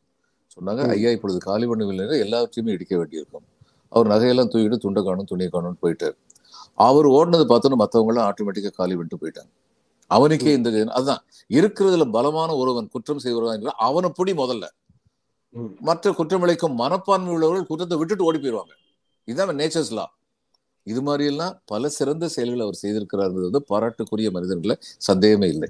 சொன்னாங்க. 0.54 0.88
ஐயா 0.88 1.10
இப்பொழுது 1.10 1.38
காலி 1.38 1.66
பண்ணவில்லை 1.66 2.16
எல்லாத்தையுமே 2.24 2.68
இடிக்க 2.68 2.96
வேண்டியிருக்கும். 2.96 3.46
அவர் 3.88 4.08
நகையெல்லாம் 4.08 4.50
தூக்கிட்டு 4.52 4.76
துண்டை 4.76 5.02
காணும் 5.02 5.24
துணியை 5.24 5.50
காணும்னு 5.50 5.82
போயிட்டாரு. 5.82 6.16
அவர் 6.74 7.06
ஓடினது 7.06 7.44
பார்த்தோன்னு 7.52 7.82
மற்றவங்க 7.82 8.08
எல்லாம் 8.08 8.26
ஆட்டோமேட்டிக்கா 8.30 8.70
காலி 8.70 8.94
பண்ணிட்டு 8.94 9.20
போயிட்டாங்க. 9.22 9.50
அவனுக்கே 10.06 10.52
இந்த 10.52 10.68
அதுதான். 10.92 11.22
இருக்கிறதுல 11.50 12.10
பலமான 12.10 12.56
ஒருவன் 12.56 12.88
குற்றம் 12.88 13.18
செய்வதா 13.18 13.54
என்றால் 13.54 13.78
அவனை 13.78 14.10
பிடி 14.10 14.32
முதல்ல. 14.32 14.66
மற்ற 15.80 16.10
குற்றமிழைக்கும் 16.10 16.74
மனப்பான்மை 16.74 17.32
உள்ளவர்கள் 17.34 17.66
குற்றத்தை 17.66 17.98
விட்டுட்டு 17.98 18.24
ஓடி 18.24 18.38
போயிடுவாங்க 18.38 18.74
இதுதான் 19.28 19.58
நேச்சர்ஸ் 19.60 19.92
லா 19.92 20.15
இது 20.90 21.00
மாதிரியெல்லாம் 21.06 21.54
பல 21.72 21.88
சிறந்த 21.98 22.24
செயல்களை 22.34 22.62
அவர் 22.66 22.80
செய்திருக்கிறார் 22.82 23.32
வந்து 23.48 23.62
பாராட்டுக்குரிய 23.70 24.30
மனிதர்களை 24.36 24.76
சந்தேகமே 25.08 25.48
இல்லை. 25.54 25.68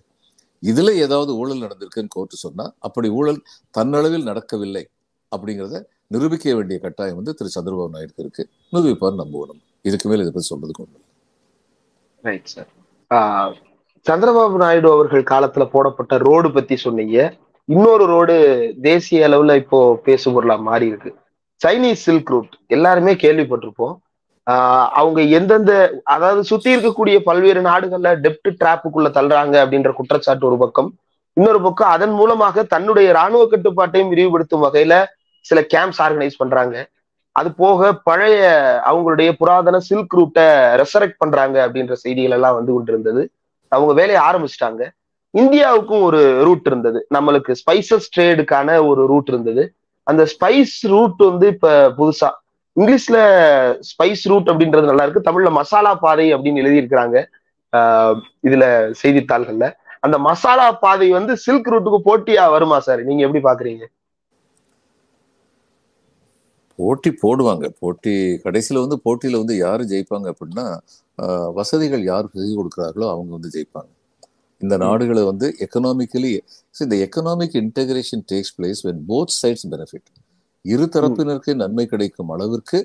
இதுல 0.62 0.90
ஏதாவது 1.04 1.30
ஊழல் 1.40 1.64
நடந்திருக்குன்னு 1.64 2.14
கோர்ட்டு 2.14 2.36
சொன்னா 2.44 2.64
அப்படி 2.86 3.08
ஊழல் 3.18 3.40
தன்னளவில் 3.78 4.28
நடக்கவில்லை 4.30 4.84
அப்படிங்கிறத 5.32 5.78
நிரூபிக்க 6.14 6.54
வேண்டிய 6.58 6.78
கட்டாயம் 6.84 7.18
வந்து 7.20 7.32
திரு. 7.38 7.50
சந்திரபாபு 7.56 7.94
நாயுடு 7.94 8.22
இருக்கு. 8.24 8.42
நிரூபிப்பார் 8.74 9.20
நம்புவோம். 9.22 9.60
இதுக்கு 9.88 10.06
மேல் 10.10 10.22
இதை 10.24 10.32
பற்றி 10.34 10.50
சொல்றதுக்கு 10.52 10.84
ஒண்ணு 10.84 11.00
ரைட் 12.24 12.52
சார் 12.52 12.70
சந்திரபாபு 14.06 14.56
நாயுடு 14.62 14.88
அவர்கள் 14.96 15.30
காலத்துல 15.32 15.64
போடப்பட்ட 15.74 16.14
ரோடு 16.26 16.48
பத்தி 16.56 16.74
சொன்னீங்க. 16.84 17.18
இன்னொரு 17.68 18.04
ரோடு 18.12 18.34
தேசிய 18.88 19.28
அளவுல 19.28 19.54
இப்போ 19.62 19.78
பேசுபொருளா 20.06 20.56
மாறி 20.68 20.86
இருக்கு 20.92 21.10
சைனீஸ் 21.60 22.04
சில்க் 22.06 22.30
ரூட் 22.32 22.52
எல்லாருமே 22.76 23.12
கேள்விப்பட்டிருப்போம். 23.22 23.94
அவங்க 25.00 25.20
எந்தெந்த 25.22 26.00
அதாவது 26.04 26.44
சுத்தி 26.44 26.76
இருக்கக்கூடிய 26.76 27.18
பல்வேறு 27.18 27.60
நாடுகள்ல 27.60 28.10
டெப்ட் 28.24 28.50
டிராப்புக்குள்ள 28.64 29.08
தள்ளுறாங்க 29.16 29.54
அப்படின்ற 29.64 29.92
குற்றச்சாட்டு 29.92 30.46
ஒரு 30.46 30.58
பக்கம். 30.58 30.94
இன்னொரு 31.32 31.60
பக்கம் 31.60 31.88
அதன் 31.88 32.10
மூலமாக 32.10 32.62
தன்னுடைய 32.62 33.12
ராணுவ 33.12 33.46
கட்டுப்பாட்டையும் 33.46 34.12
விரிவுபடுத்தும் 34.12 34.64
வகையில 34.66 35.04
சில 35.40 35.60
கேம்ப்ஸ் 35.74 35.98
ஆர்கனைஸ் 35.98 36.38
பண்றாங்க. 36.38 36.88
அது 37.32 37.52
போக 37.52 37.92
பழைய 37.92 38.42
அவங்களுடைய 38.86 39.32
புராதன 39.32 39.78
சில்க் 39.78 40.14
ரூட்டை 40.18 40.46
ரெசரக்ட் 40.80 41.18
பண்றாங்க 41.18 41.68
அப்படின்ற 41.68 41.92
செய்திகள் 41.92 42.30
எல்லாம் 42.30 42.54
வந்து 42.54 42.72
கொண்டிருந்தது. 42.72 43.30
அவங்க 43.68 43.92
வேலையை 43.92 44.22
ஆரம்பிச்சிட்டாங்க. 44.22 44.82
இந்தியாவுக்கும் 45.34 46.02
ஒரு 46.02 46.44
ரூட் 46.44 46.66
இருந்தது. 46.66 47.06
நம்மளுக்கு 47.14 47.54
ஸ்பைசஸ் 47.62 48.10
ட்ரேடுக்கான 48.16 48.86
ஒரு 48.86 49.06
ரூட் 49.06 49.28
இருந்தது. 49.28 49.72
அந்த 50.02 50.26
ஸ்பைஸ் 50.32 50.76
ரூட் 50.80 51.18
வந்து 51.18 51.46
இப்ப 51.46 51.88
புதுசா 51.98 52.28
இங்கிலீஷ்ல 52.76 53.18
ஸ்பைஸ் 53.90 54.22
ரூட் 54.30 54.50
அப்படின்றது 54.52 54.90
நல்லா 54.90 55.04
இருக்கு. 55.06 55.26
தமிழ்ல 55.28 55.50
மசாலா 55.58 55.92
பாதை 56.04 56.26
அப்படின்னு 56.34 56.62
எழுதியிருக்கிறாங்க. 56.62 57.16
இதுல 58.48 58.64
செய்தித்தாள்கள்ல. 59.02 59.66
அந்த 60.06 60.16
மசாலா 60.28 60.66
பாதை 60.84 61.08
வந்து 61.18 61.32
சில்க் 61.44 61.70
ரூட்டுக்கு 61.72 62.00
போட்டியா 62.08 62.44
வருமா 62.54 62.78
சார் 62.86 63.02
நீங்க 63.08 63.22
எப்படி 63.26 63.42
பாக்குறீங்க? 63.46 63.84
போட்டி 66.78 67.10
போடுவாங்க. 67.22 67.66
போட்டி 67.82 68.14
கடைசியில 68.44 68.82
வந்து 68.84 68.98
போட்டியில 69.04 69.38
வந்து 69.42 69.54
யாரு 69.64 69.82
ஜெயிப்பாங்க 69.92 70.26
அப்படின்னா 70.32 70.66
வசதிகள் 71.58 72.02
யார் 72.10 72.26
செய்து 72.34 72.54
கொடுக்குறாங்களோ 72.58 73.06
அவங்க 73.12 73.30
வந்து 73.36 73.52
ஜெயிப்பாங்க. 73.54 73.90
இந்த 74.60 74.74
நாடுகளை 74.84 75.22
வந்து 75.30 75.46
எக்கனாமிக்கலி 75.64 76.32
இந்த 76.84 76.94
economic 77.06 77.56
integration 77.62 78.24
takes 78.32 78.54
place 78.58 78.80
when 78.88 79.02
both 79.10 79.34
sides 79.40 79.66
benefit 79.72 80.08
இரு 80.70 80.86
தரப்பினருக்கு 80.94 81.52
நன்மை 81.62 81.84
கிடைக்கும் 81.86 82.30
அளவிற்கு 82.34 82.78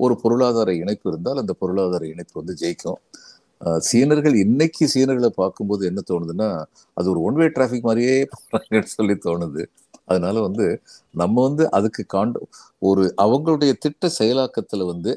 ஒரு 0.00 0.14
பொருளாதார 0.22 0.70
இணைப்பு 0.82 1.06
இருந்தால் 1.10 1.40
அந்த 1.42 1.52
பொருளாதார 1.62 2.02
இணைப்பு 2.12 2.34
வந்து 2.40 2.54
ஜெயிக்கும். 2.62 3.00
சீனர்கள் 3.88 4.36
இன்னைக்கு 4.44 4.84
சீனர்களை 4.94 5.30
பார்க்கும்போது 5.40 5.82
என்ன 5.90 6.00
தோணுதுன்னா 6.10 6.48
அது 6.96 7.06
ஒரு 7.12 7.20
ஒன் 7.28 7.38
வே 7.40 7.46
டிராஃபிக் 7.56 7.88
மாதிரியே 7.88 8.14
போறாங்கன்னு 8.34 8.90
சொல்லி 8.98 9.16
தோணுது. 9.26 9.62
அதனால 10.10 10.36
வந்து 10.46 10.66
நம்ம 11.14 11.42
வந்து 11.48 11.64
அதுக்கு 11.78 12.02
காண்ட 12.14 12.38
ஒரு 12.88 13.02
அவங்களுடைய 13.24 13.72
திட்ட 13.84 14.10
செயலாக்கத்துல 14.20 14.86
வந்து 14.92 15.12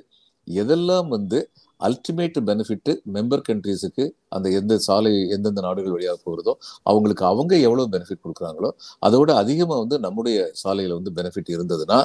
எதெல்லாம் 0.48 1.08
வந்து 1.16 1.40
அல்டிமேட் 1.88 2.40
பெனிஃபிட் 2.50 2.92
மெம்பர் 3.16 3.44
கண்ட்ரீஸுக்கு 3.50 4.06
அந்த 4.36 4.48
எந்த 4.60 4.74
சாலை 4.88 5.14
எந்தெந்த 5.36 5.62
நாடுகள் 5.68 5.96
வழியாக 5.96 6.18
போகிறதோ 6.26 6.54
அவங்களுக்கு 6.92 7.24
அவங்க 7.32 7.54
எவ்வளவு 7.68 7.92
பெனிஃபிட் 7.96 8.24
கொடுக்குறாங்களோ 8.26 8.70
அதோட 9.08 9.32
அதிகமாக 9.44 9.80
வந்து 9.84 9.98
நம்முடைய 10.06 10.38
சாலையில 10.64 10.98
வந்து 11.00 11.14
பெனிஃபிட் 11.20 11.52
இருந்ததுன்னா 11.56 12.00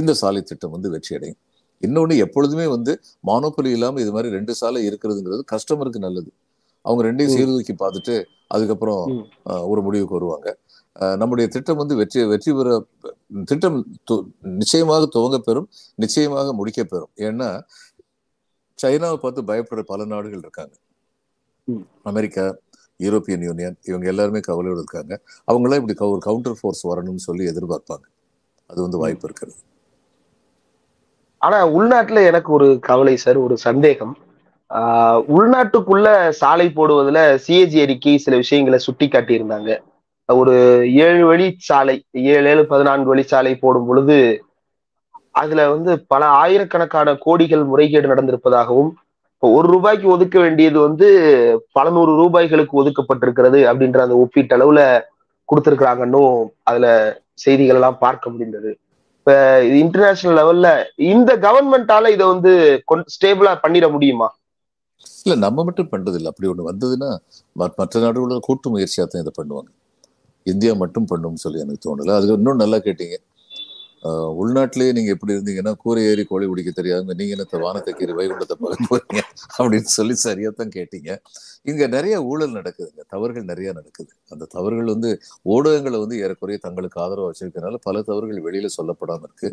இந்த 0.00 0.12
சாலை 0.20 0.40
திட்டம் 0.50 0.74
வந்து 0.76 0.88
வெற்றி 0.94 1.12
அடையும். 1.16 1.40
இன்னொன்று 1.82 2.14
எப்பொழுதுமே 2.24 2.66
வந்து 2.76 2.92
மானோபலி 3.28 3.70
இல்லாமல் 3.76 4.02
இது 4.04 4.12
மாதிரி 4.16 4.28
ரெண்டு 4.36 4.52
சாலை 4.60 4.80
இருக்கிறதுங்கிறது 4.88 5.42
கஸ்டமருக்கு 5.52 6.00
நல்லது. 6.06 6.30
அவங்க 6.84 7.02
ரெண்டையும். 7.08 7.34
சீர்தூக்கி 7.36 7.74
பார்த்துட்டு 7.82 8.16
அதுக்கப்புறம் 8.54 9.02
ஒரு 9.72 9.80
முடிவுக்கு 9.86 10.16
வருவாங்க. 10.18 10.48
நம்முடைய 11.20 11.46
திட்டம் 11.54 11.78
வந்து 11.82 11.94
வெற்றி 12.00 12.18
வெற்றி 12.32 12.50
பெற 12.56 12.68
திட்டம் 13.50 13.78
நிச்சயமாக 14.60 15.06
துவங்க 15.14 15.38
பெறும் 15.48 15.68
நிச்சயமாக 16.02 16.52
முடிக்க 16.58 16.80
பெறும். 16.92 17.12
ஏன்னா 17.28 17.48
சைனாவை 18.82 19.16
பார்த்து 19.16 19.42
பயப்படுற 19.42 19.80
பல 19.80 20.04
நாடுகள் 20.04 20.38
இருக்காங்க. 20.38 20.74
அமெரிக்கா 22.02 22.56
யூரோப்பியன் 22.98 23.44
யூனியன் 23.44 23.76
இவங்க 23.84 24.06
எல்லாருமே 24.06 24.40
கவலையோடு 24.40 24.78
இருக்காங்க. 24.78 25.20
அவங்களாம் 25.52 25.88
இப்படி 25.88 25.94
ஒரு 25.98 26.18
கவுண்டர் 26.18 26.58
ஃபோர்ஸ் 26.60 26.88
வரணும்னு 26.88 27.24
சொல்லி 27.28 27.44
எதிர்பார்ப்பாங்க. 27.44 28.04
அது 28.66 28.82
வந்து 28.82 28.98
வாய்ப்பு 28.98 29.24
இருக்கிறது 29.24 29.58
ஆனா 31.38 31.68
உள்நாட்டுல 31.68 32.26
எனக்கு 32.26 32.52
ஒரு 32.52 32.78
கவலை 32.80 33.16
சார் 33.16 33.36
ஒரு 33.36 33.56
சந்தேகம். 33.58 34.18
ஆஹ் 34.74 35.20
உள்நாட்டுக்குள்ள 35.28 36.28
சாலை 36.28 36.66
போடுவதுல 36.66 37.38
சிஏஜி 37.46 37.80
அறிக்கை 37.82 38.18
சில 38.18 38.36
விஷயங்களை 38.36 38.78
சுட்டி 38.78 39.08
காட்டியிருந்தாங்க. 39.08 39.78
ஒரு 40.26 40.54
ஏழு 40.94 41.26
வழி 41.26 41.54
சாலை 41.58 42.04
ஏழு 42.10 42.48
ஏழு 42.48 42.66
பதினான்கு 42.66 43.04
வழி 43.04 43.22
சாலை 43.22 43.56
போடும் 43.56 43.86
பொழுது 43.86 44.44
அதுல 45.34 45.62
வந்து 45.70 45.92
பல 46.12 46.22
ஆயிரக்கணக்கான 46.42 47.14
கோடிகள் 47.24 47.64
முறைகேடு 47.70 48.12
நடந்திருப்பதாகவும் 48.12 48.90
இப்போ 49.34 49.48
ஒரு 49.56 49.66
ரூபாய்க்கு 49.72 50.06
ஒதுக்க 50.14 50.36
வேண்டியது 50.40 50.78
வந்து 50.78 51.06
பல 51.72 51.86
நூறு 51.90 52.12
ரூபாய்களுக்கு 52.20 52.74
ஒதுக்கப்பட்டிருக்கிறது 52.82 53.58
அப்படின்ற 53.70 54.00
அந்த 54.02 54.16
ஒப்பீட்டளவுல 54.24 54.80
கொடுத்திருக்கிறாங்கன்னும் 55.48 56.34
அதுல 56.68 56.86
செய்திகள் 57.44 57.78
எல்லாம் 57.78 57.98
பார்க்க 58.04 58.30
முடிந்தது. 58.30 58.70
இப்ப 59.18 59.34
இன்டர்நேஷனல் 59.82 60.38
லெவல்ல 60.38 60.68
இந்த 61.12 61.30
கவர்மெண்டால 61.46 62.10
இதை 62.16 62.24
வந்து 62.32 62.52
ஸ்டேபிளா 63.14 63.52
பண்ணிட 63.64 63.86
முடியுமா? 63.94 64.28
இல்ல 65.26 65.34
நம்ம 65.44 65.64
மட்டும் 65.68 65.90
பண்றது 65.92 66.16
இல்லை. 66.18 66.30
அப்படி 66.32 66.48
ஒண்ணு 66.52 66.70
வந்ததுன்னா 66.70 67.10
மற்ற 67.56 68.00
நாடுகளோட 68.04 68.38
கூட்டு 68.48 68.68
முயற்சியாக 68.74 69.06
தான் 69.08 69.22
இதை 69.24 69.32
பண்ணுவாங்க. 69.38 69.70
இந்தியா 70.46 70.72
மட்டும் 70.82 71.06
பண்ணும்னு 71.12 71.42
சொல்லி 71.44 71.62
எனக்கு 71.64 71.84
தோணலை. 71.86 72.12
அதுல 72.18 72.36
இன்னும் 72.40 72.62
நல்லா 72.64 72.78
கேட்டீங்க. 72.86 73.16
உள்நாட்டிலேயே 74.40 74.92
நீங்க 74.96 75.10
எப்படி 75.14 75.32
இருந்தீங்கன்னா 75.34 75.72
கூரை 75.82 76.00
ஏறி 76.10 76.22
கோழி 76.30 76.46
பிடிக்க 76.50 76.70
தெரியாதுங்க. 76.80 77.14
நீங்க 77.20 77.32
என்ன 77.36 77.60
வானத்தை 77.64 77.92
கீறி 77.98 78.14
வைகுண்டத்தை 78.18 78.56
பார்க்க 78.62 78.88
போறீங்க? 78.90 79.20
அப்படின்னு 79.58 79.90
சொல்லி 79.98 80.14
சரியா 80.24 80.50
தான் 80.60 80.72
கேட்டீங்க. 80.76 81.10
இங்க 81.70 81.86
நிறைய 81.86 82.16
ஊழல் 82.30 82.56
நடக்குதுங்க. 82.58 83.02
தவறுகள் 83.14 83.46
நிறைய 83.52 83.68
நடக்குது. 83.78 84.12
அந்த 84.32 84.48
தவறுகள் 84.56 84.90
வந்து 84.94 85.10
ஊடகங்களை 85.54 86.00
வந்து 86.04 86.18
ஏறக்குறைய 86.24 86.58
தங்களுக்கு 86.66 87.00
ஆதரவு 87.04 87.28
வச்சிருக்கனால 87.30 87.80
பல 87.88 88.02
தவறுகள் 88.10 88.46
வெளியில 88.48 88.70
சொல்லப்படாம 88.78 89.22
இருக்கு. 89.28 89.50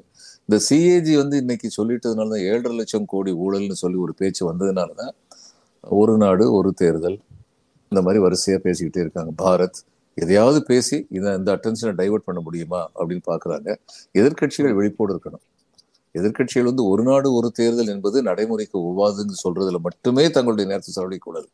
இந்த 0.49 0.59
சிஏஜி 0.69 1.15
வந்து 1.23 1.37
இன்னைக்கு 1.37 1.69
சொல்லிட்டதுனால 1.79 2.29
தான் 2.35 2.45
ஏழரை 2.51 2.73
லட்சம் 2.81 3.09
கோடி 3.13 3.33
ஊழல்னு 3.45 3.77
சொல்லி 3.83 3.99
ஒரு 4.07 4.15
பேச்சு 4.21 4.43
வந்ததுனால 4.51 4.91
தான் 5.03 5.13
ஒரு 5.83 6.15
நாடு 6.17 6.45
ஒரு 6.59 6.71
தேர்தல் 6.83 7.19
இந்த 7.91 8.01
மாதிரி 8.07 8.19
வரிசையா 8.25 8.57
பேசிக்கிட்டே 8.67 9.01
இருக்காங்க. 9.05 9.31
பாரத் 9.43 9.79
எதையாவது 10.13 10.63
பேசி 10.63 11.07
இதை 11.09 11.33
இந்த 11.33 11.55
அட்டென்ஷனை 11.55 11.93
டைவர்ட் 11.97 12.25
பண்ண 12.25 12.41
முடியுமா 12.41 12.89
அப்படின்னு 12.95 13.21
பாக்குறாங்க. 13.27 13.75
எதிர்க்கட்சிகள் 14.13 14.73
விழிப்போடு 14.73 15.15
இருக்கணும். 15.15 15.43
எதிர்க்கட்சிகள் 16.13 16.63
வந்து 16.63 16.85
ஒரு 16.85 17.03
நாடு 17.03 17.33
ஒரு 17.33 17.51
தேர்தல் 17.51 17.87
என்பது 17.87 18.21
நடைமுறைக்கு 18.21 18.79
ஒவ்வாதுன்னு 18.79 19.33
சொல்றதுல 19.43 19.77
மட்டுமே 19.77 20.29
தங்களுடைய 20.29 20.69
நேரத்தை 20.69 21.03
செலவழிக்கூடாது 21.03 21.45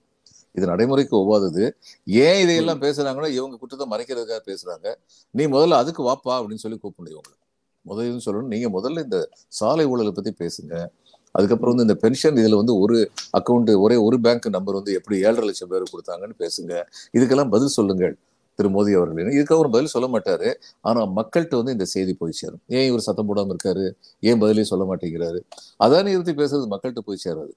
இது 0.53 0.65
நடைமுறைக்கு 0.65 1.15
ஒவ்வாதது. 1.17 1.71
ஏன் 2.03 2.41
இதையெல்லாம் 2.41 2.81
பேசுறாங்கன்னா 2.81 3.29
இவங்க 3.29 3.57
குற்றத்தை 3.57 3.87
மறைக்கிறதுக்காக 3.91 4.39
பேசுறாங்க. 4.45 4.95
நீ 5.31 5.45
முதல்ல 5.45 5.69
அதுக்கு 5.69 6.03
வாப்பா 6.03 6.29
அப்படின்னு 6.29 6.55
சொல்லி 6.55 6.79
கூப்பிடணும் 6.83 7.09
இவங்களை. 7.09 7.35
முதல்ல 7.87 8.19
சொல்லணும்? 8.25 8.43
நீங்க 8.43 8.81
முதல்ல 8.81 9.03
இந்த 9.03 9.29
சாலை 9.47 9.85
ஊழலை 9.85 10.11
பத்தி 10.11 10.33
பேசுங்க. 10.45 10.87
அதுக்கப்புறம் 11.31 11.75
வந்து 11.75 11.93
இந்த 11.93 12.07
பென்ஷன் 12.07 12.35
இதுல 12.35 12.55
வந்து 12.55 12.77
ஒரு 12.77 13.11
அக்கௌண்ட் 13.37 13.79
ஒரே 13.79 13.95
ஒரு 13.95 14.19
பேங்க் 14.19 14.47
நம்பர் 14.47 14.75
வந்து 14.75 14.93
எப்படி 14.93 15.19
ஏழரை 15.19 15.45
லட்சம் 15.45 15.69
பேர் 15.69 15.83
கொடுத்தாங்கன்னு 15.83 16.33
பேசுங்க. 16.39 16.83
இதுக்கெல்லாம் 17.17 17.49
பதில் 17.49 17.67
சொல்லுங்கள். 17.67 18.17
திரு 18.59 18.69
மோடி 18.75 18.91
அவர்கள். 18.99 19.27
இதுக்கு 19.35 19.55
அவர் 19.55 19.69
பதில் 19.73 19.93
சொல்ல 19.93 20.07
மாட்டாரு. 20.13 20.49
ஆனா 20.81 21.01
மக்கள்கிட்ட 21.17 21.55
வந்து 21.59 21.75
இந்த 21.75 21.85
செய்தி 21.93 22.13
போய் 22.21 22.39
சேரும். 22.41 22.61
ஏன் 22.77 22.87
இவர் 22.89 23.05
சத்தம் 23.07 23.29
போடாம 23.29 23.53
இருக்காரு? 23.55 23.85
ஏன் 24.29 24.39
பதிலே 24.43 24.63
சொல்ல 24.71 24.85
மாட்டேங்கிறாரு? 24.91 25.39
அதான் 25.85 26.07
நிறுத்தி 26.09 26.33
பேசுறது 26.41 26.67
மக்கள்கிட்ட 26.73 27.03
போய் 27.09 27.23
சேராது. 27.25 27.53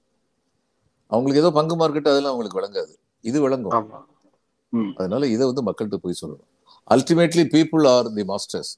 அவங்களுக்கு 1.12 1.42
ஏதோ 1.44 1.52
பங்கு 1.58 1.76
மார்க்கெட் 1.76 2.10
அதெல்லாம் 2.12 2.34
அவங்களுக்கு 2.34 2.60
விளங்காது. 2.60 2.92
இது 3.24 3.38
விளங்கும். 3.40 3.72
அதனால 5.00 5.26
இதை 5.34 5.44
வந்து 5.50 5.64
மக்கள்கிட்ட 5.68 5.98
போய் 6.04 6.20
சொல்லணும். 6.22 6.48
Ultimately 6.94 7.44
people 7.56 7.84
are 7.94 8.08
the 8.18 8.24
masters 8.32 8.72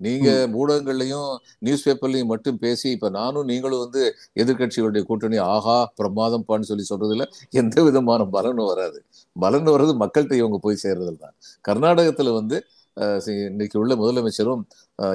நீங்க 0.00 0.28
ஊடகங்கள்லயும் 0.60 1.28
நியூஸ் 1.58 1.84
பேப்பர்லயும் 1.86 2.30
மட்டும் 2.32 2.58
பேசி 2.64 2.86
இப்ப 2.94 3.08
நானும் 3.18 3.48
நீங்களும் 3.50 3.82
வந்து 3.84 4.02
எதிர்க்கட்சிகளுடைய 4.42 5.02
கூட்டணி 5.08 5.38
ஆஹா 5.52 5.76
பிரமாதம்பான்னு 6.00 6.68
சொல்லி 6.70 6.84
சொல்றதுல 6.90 7.26
எந்த 7.62 7.76
விதமான 7.82 8.24
பலனும் 8.36 8.70
வராது. 8.72 8.98
பலன் 9.36 9.70
வர்றது 9.74 9.94
மக்கள்கிட்ட 10.02 10.34
இவங்க 10.42 10.58
போய் 10.58 10.82
சேர்றதுல 10.84 11.18
தான். 11.24 11.36
கர்நாடகத்துல 11.68 12.32
வந்து 12.40 12.58
இன்னைக்கு 13.44 13.76
உள்ள 13.82 13.92
முதலமைச்சரும் 14.00 14.60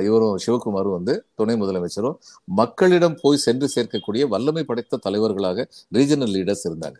இவரும் 0.07 0.39
சிவகுமாரும் 0.45 0.95
வந்து 0.97 1.13
துணை 1.39 1.55
முதலமைச்சரும் 1.61 2.17
மக்களிடம் 2.59 3.15
போய் 3.21 3.43
சென்று 3.45 3.67
சேர்க்கக்கூடிய 3.75 4.23
வல்லமை 4.33 4.63
படைத்த 4.63 4.99
தலைவர்களாக 5.05 5.67
ரீஜனல் 5.97 6.33
லீடர்ஸ் 6.35 6.65
இருந்தாங்க. 6.69 6.97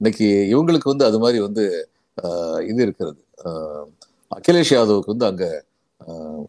இன்னைக்கு 0.00 0.28
இவங்களுக்கு 0.52 0.88
வந்து 0.92 1.04
அது 1.04 1.18
மாதிரி 1.18 1.38
வந்து 1.46 1.64
இது 2.70 2.80
இருக்கிறது. 2.86 3.20
அகிலேஷ் 4.30 4.72
யாதவுக்கு 4.76 5.14
வந்து 5.14 5.28
அங்க 5.30 5.44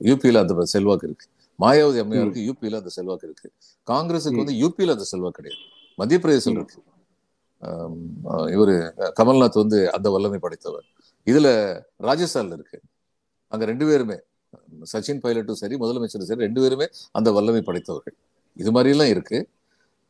யூபியில் 0.10 0.42
அந்த 0.42 0.66
செல்வாக்கு 0.74 1.08
இருக்கு. 1.10 1.28
மாயாவதி 1.64 2.00
அம்மையாருக்கு 2.04 2.42
யூபியில் 2.50 2.80
அந்த 2.80 2.92
செல்வாக்கு 2.98 3.28
இருக்கு. 3.30 3.50
காங்கிரஸுக்கு 3.92 4.42
வந்து 4.44 4.56
யூபியில் 4.64 4.94
அந்த 4.96 5.06
செல்வாக்கு 5.12 5.40
கிடையாது. 5.40 5.64
மத்திய 6.00 6.20
பிரதேசம் 6.24 6.56
இருக்கு. 6.58 6.78
இவர் 8.56 8.70
இவரு 8.70 8.76
கமல்நாத் 9.20 9.62
வந்து 9.64 9.80
அந்த 9.96 10.08
வல்லமை 10.16 10.40
படைத்தவர். 10.46 10.86
இதுல 11.28 11.48
ராஜஸ்தான்ல 12.08 12.58
இருக்கு. 12.60 12.78
அங்க 13.52 13.64
ரெண்டு 13.72 13.86
பேருமே 13.90 14.18
சச்சின் 14.92 15.22
பைலட்டும் 15.24 15.60
சரி 15.62 15.76
முதலமைச்சரும் 15.82 16.30
சரி 16.30 16.46
ரெண்டு 16.46 16.62
பேருமே 16.64 16.88
அந்த 17.18 17.30
வல்லமை 17.38 17.62
படைத்தவர்கள். 17.68 18.16
இது 18.62 18.72
மாதிரி 18.76 18.94
எல்லாம் 18.96 19.12
இருக்கு. 19.14 19.40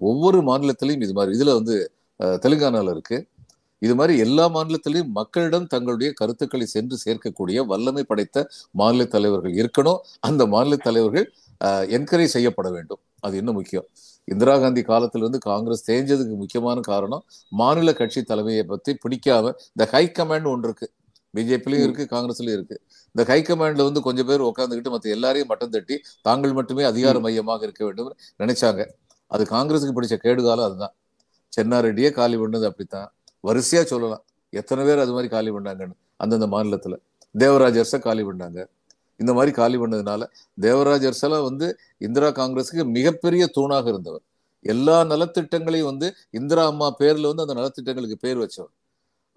ஒவ்வொரு 0.02 0.40
மாநிலத்திலையும் 0.50 1.04
இது 1.06 1.16
மாதிரி 1.18 1.38
இதுல 1.38 1.54
வந்து 1.60 1.76
தெலுங்கானால 2.44 2.92
இருக்கு. 2.96 3.18
இது 3.86 3.94
மாதிரி 3.96 4.14
எல்லா 4.26 4.46
மாநிலத்திலையும் 4.56 5.12
மக்களிடம் 5.20 5.68
தங்களுடைய 5.74 6.10
கருத்துக்களை 6.20 6.66
சென்று 6.76 6.96
சேர்க்கக்கூடிய 7.06 7.66
வல்லமை 7.72 8.04
படைத்த 8.04 8.48
மாநில 8.80 9.06
தலைவர்கள் 9.16 9.56
இருக்கணும். 9.62 10.00
அந்த 10.30 10.46
மாநில 10.54 10.78
தலைவர்கள் 10.88 11.28
என்கரேஜ் 11.98 12.36
செய்யப்பட 12.36 12.68
வேண்டும். 12.76 13.02
அது 13.26 13.38
இன்னும் 13.38 13.58
முக்கியம்? 13.60 13.88
இந்திரா 14.28 14.56
காந்தி 14.60 14.82
காலத்துல 14.90 15.24
இருந்து 15.24 15.40
காங்கிரஸ் 15.48 15.84
தேஞ்சதுக்கு 15.90 16.36
முக்கியமான 16.42 16.80
காரணம் 16.90 17.24
மாநில 17.62 17.94
கட்சி 17.94 18.22
தலைமையை 18.24 18.64
பத்தி 18.72 18.92
பிடிக்காம 19.04 19.54
இந்த 19.72 19.86
ஹை 19.94 20.04
கமாண்ட் 20.18 20.50
ஒன்று 20.52 20.68
இருக்கு. 20.70 20.88
பிஜேபிலையும் 21.34 21.86
இருக்கு 21.88 22.04
காங்கிரஸ்லயும் 22.14 22.58
இருக்கு. 22.58 22.78
இந்த 23.16 23.24
ஹை 23.30 23.40
கமாண்ட்ல 23.48 23.84
வந்து 23.88 24.02
கொஞ்சம் 24.08 24.28
பேர் 24.30 24.48
உட்காந்துக்கிட்டு 24.50 24.94
மத்த 24.96 25.16
எல்லாரையும் 25.18 25.50
மட்டம் 25.52 25.74
தட்டி 25.76 25.96
தாங்கள் 26.28 26.56
மட்டுமே 26.60 26.84
அதிகார 26.92 27.20
மையமாக 27.26 27.64
இருக்க 27.68 27.84
வேண்டும் 27.86 28.10
நினைச்சாங்க. 28.44 28.84
அது 29.32 29.44
காங்கிரஸுக்கு 29.56 29.96
பிடிச்ச 29.98 30.18
கேடுகாலம் 30.26 30.68
அதுதான். 30.70 30.96
சென்னாரெட்டியே 31.54 32.10
காலி 32.12 32.38
பண்ணது 32.38 32.66
அப்படித்தான். 32.72 33.10
வரிசையா 33.44 33.84
சொல்லலாம். 33.84 34.24
எத்தனை 34.50 34.86
பேர் 34.86 35.00
அது 35.00 35.12
மாதிரி 35.12 35.30
காலி 35.30 35.52
பண்ணாங்கன்னு. 35.52 35.96
அந்தந்த 36.18 36.48
மாநிலத்தில். 36.48 36.98
தேவராஜ் 37.38 37.80
அரசை 37.82 38.00
காலி 38.00 38.24
பண்ணாங்க. 38.24 38.60
இந்த 39.16 39.34
மாதிரி 39.34 39.52
காலி 39.52 39.78
பண்ணதுனால 39.78 40.24
தேவராஜ் 40.62 41.06
அரசெல்லாம் 41.10 41.44
வந்து 41.44 41.68
இந்திரா 41.98 42.28
காங்கிரஸுக்கு 42.30 42.84
மிகப்பெரிய 42.88 43.52
தூணாக 43.58 43.88
இருந்தவர். 43.88 44.24
எல்லா 44.62 45.04
நலத்திட்டங்களையும் 45.04 45.90
வந்து 45.92 46.08
இந்திரா 46.30 46.66
அம்மா 46.66 46.96
பேர்ல 47.00 47.30
வந்து 47.32 47.46
அந்த 47.46 47.56
நலத்திட்டங்களுக்கு 47.62 48.18
பேர் 48.20 48.38
வச்சவர். 48.38 48.74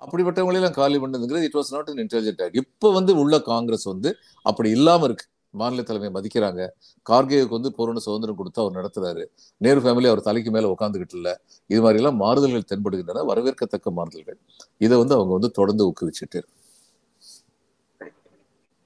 அப்படிப்பட்டவங்களெல்லாம் 0.03 0.73
காலி 0.73 0.97
பண்ணதுங்கிறது 0.99 1.47
it 1.49 1.55
was 1.55 1.71
not 1.71 1.89
in 1.89 2.07
intelligent 2.07 2.43
act 2.45 2.57
இப்போ 2.57 2.93
வந்து 2.93 3.17
உள்ள 3.17 3.41
காங்கிரஸ் 3.41 3.85
வந்து 3.85 4.17
அப்படி 4.43 4.71
இல்லாமல் 4.71 5.05
இருக்கு. 5.05 5.27
மாநில 5.53 5.83
தலைமை 5.83 6.21
மதிக்கிறாங்க. 6.21 6.69
கார்கேவுக்கு 7.11 7.49
வந்து 7.49 7.75
பூரண 7.75 7.99
சுதந்திரம் 7.99 8.37
கொடுத்து 8.37 8.63
அவர் 8.63 8.77
நடத்துறாரு. 8.77 9.27
நேரு 9.57 9.81
ஃபேமிலி 9.81 10.07
அவர் 10.07 10.21
தலைக்கு 10.21 10.51
மேல 10.51 10.75
உட்காந்துக்கிட்டு 10.79 11.15
இல்ல. 11.15 11.41
இது 11.67 11.81
மாதிரி 11.81 11.99
எல்லாம் 11.99 12.17
மாறுதல்கள் 12.17 12.79
தென்படுகின்றன. 12.79 13.25
வரவேற்கத்தக்க 13.25 13.91
மாறுதல்கள். 13.91 14.39
இதை 14.79 14.99
வந்து 14.99 15.15
அவங்க 15.15 15.33
வந்து 15.33 15.51
தொடர்ந்து 15.51 15.93
ஊக்குவிச்சுட்டு. 15.93 16.43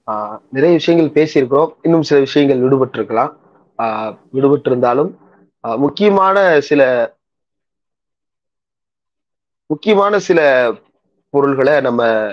ஆஹ் 0.07 0.39
நிறைய 0.51 0.75
விஷயங்கள் 0.75 1.25
பேசியிருக்கிறோம். 1.25 1.75
இன்னும் 1.83 2.03
சில 2.03 2.21
விஷயங்கள் 2.21 2.61
விடுபட்டு 2.61 2.95
இருக்கலாம் 2.95 3.37
ஆஹ் 3.79 4.19
விடுபட்டு 4.33 4.67
இருந்தாலும் 4.67 5.19
ஆஹ் 5.63 5.79
முக்கியமான 5.79 6.61
சில 6.61 7.15
முக்கியமான 9.67 10.19
சில 10.19 10.73
பொருள்களை 11.31 11.81
நம்ம 11.81 12.29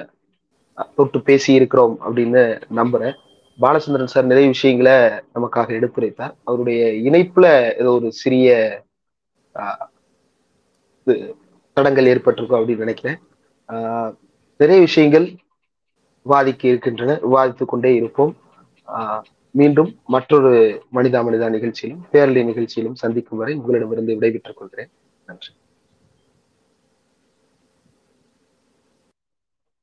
தொட்டு 0.95 1.21
பேசி 1.21 1.53
இருக்கிறோம் 1.53 1.97
அப்படின்னு 2.01 2.61
நம்புறேன். 2.75 3.13
பாலச்சந்திரன் 3.61 4.05
சார் 4.05 4.25
நிறைய 4.25 4.49
விஷயங்களை 4.49 4.91
நமக்காக 5.35 5.69
எடுத்துரைத்தார். 5.79 6.33
அவருடைய 6.43 7.09
இணைப்புல 7.09 7.77
ஏதோ 7.79 7.91
ஒரு 7.91 8.11
சிறிய 8.11 8.49
ஆஹ், 9.55 9.87
தடங்கள் 11.73 12.05
ஏற்பட்டிருக்கும் 12.05 12.59
அப்படின்னு 12.59 12.77
நினைக்கிறேன். 12.77 13.19
ஆஹ், 13.67 14.15
நிறைய 14.57 14.81
விஷயங்கள் 14.81 15.35
விவாதிக்க 16.21 16.67
இருக்கின்றன 16.67 17.19
விவாதித்துக் 17.31 17.65
கொண்டே 17.65 17.95
இருப்போம். 17.95 18.35
ஆஹ், 18.87 19.21
மீண்டும் 19.51 19.99
மற்றொரு 20.05 20.83
மனிதா 20.93 21.21
மனிதா 21.23 21.49
நிகழ்ச்சியிலும் 21.49 22.05
பேரலை 22.11 22.43
நிகழ்ச்சியிலும் 22.43 22.95
சந்திக்கும் 22.95 23.37
வரை 23.37 23.53
உங்களிடமிருந்து 23.55 24.13
விடைபெற்றுக் 24.13 24.57
கொள்கிறேன். 24.57 24.89
நன்றி. 25.25 25.53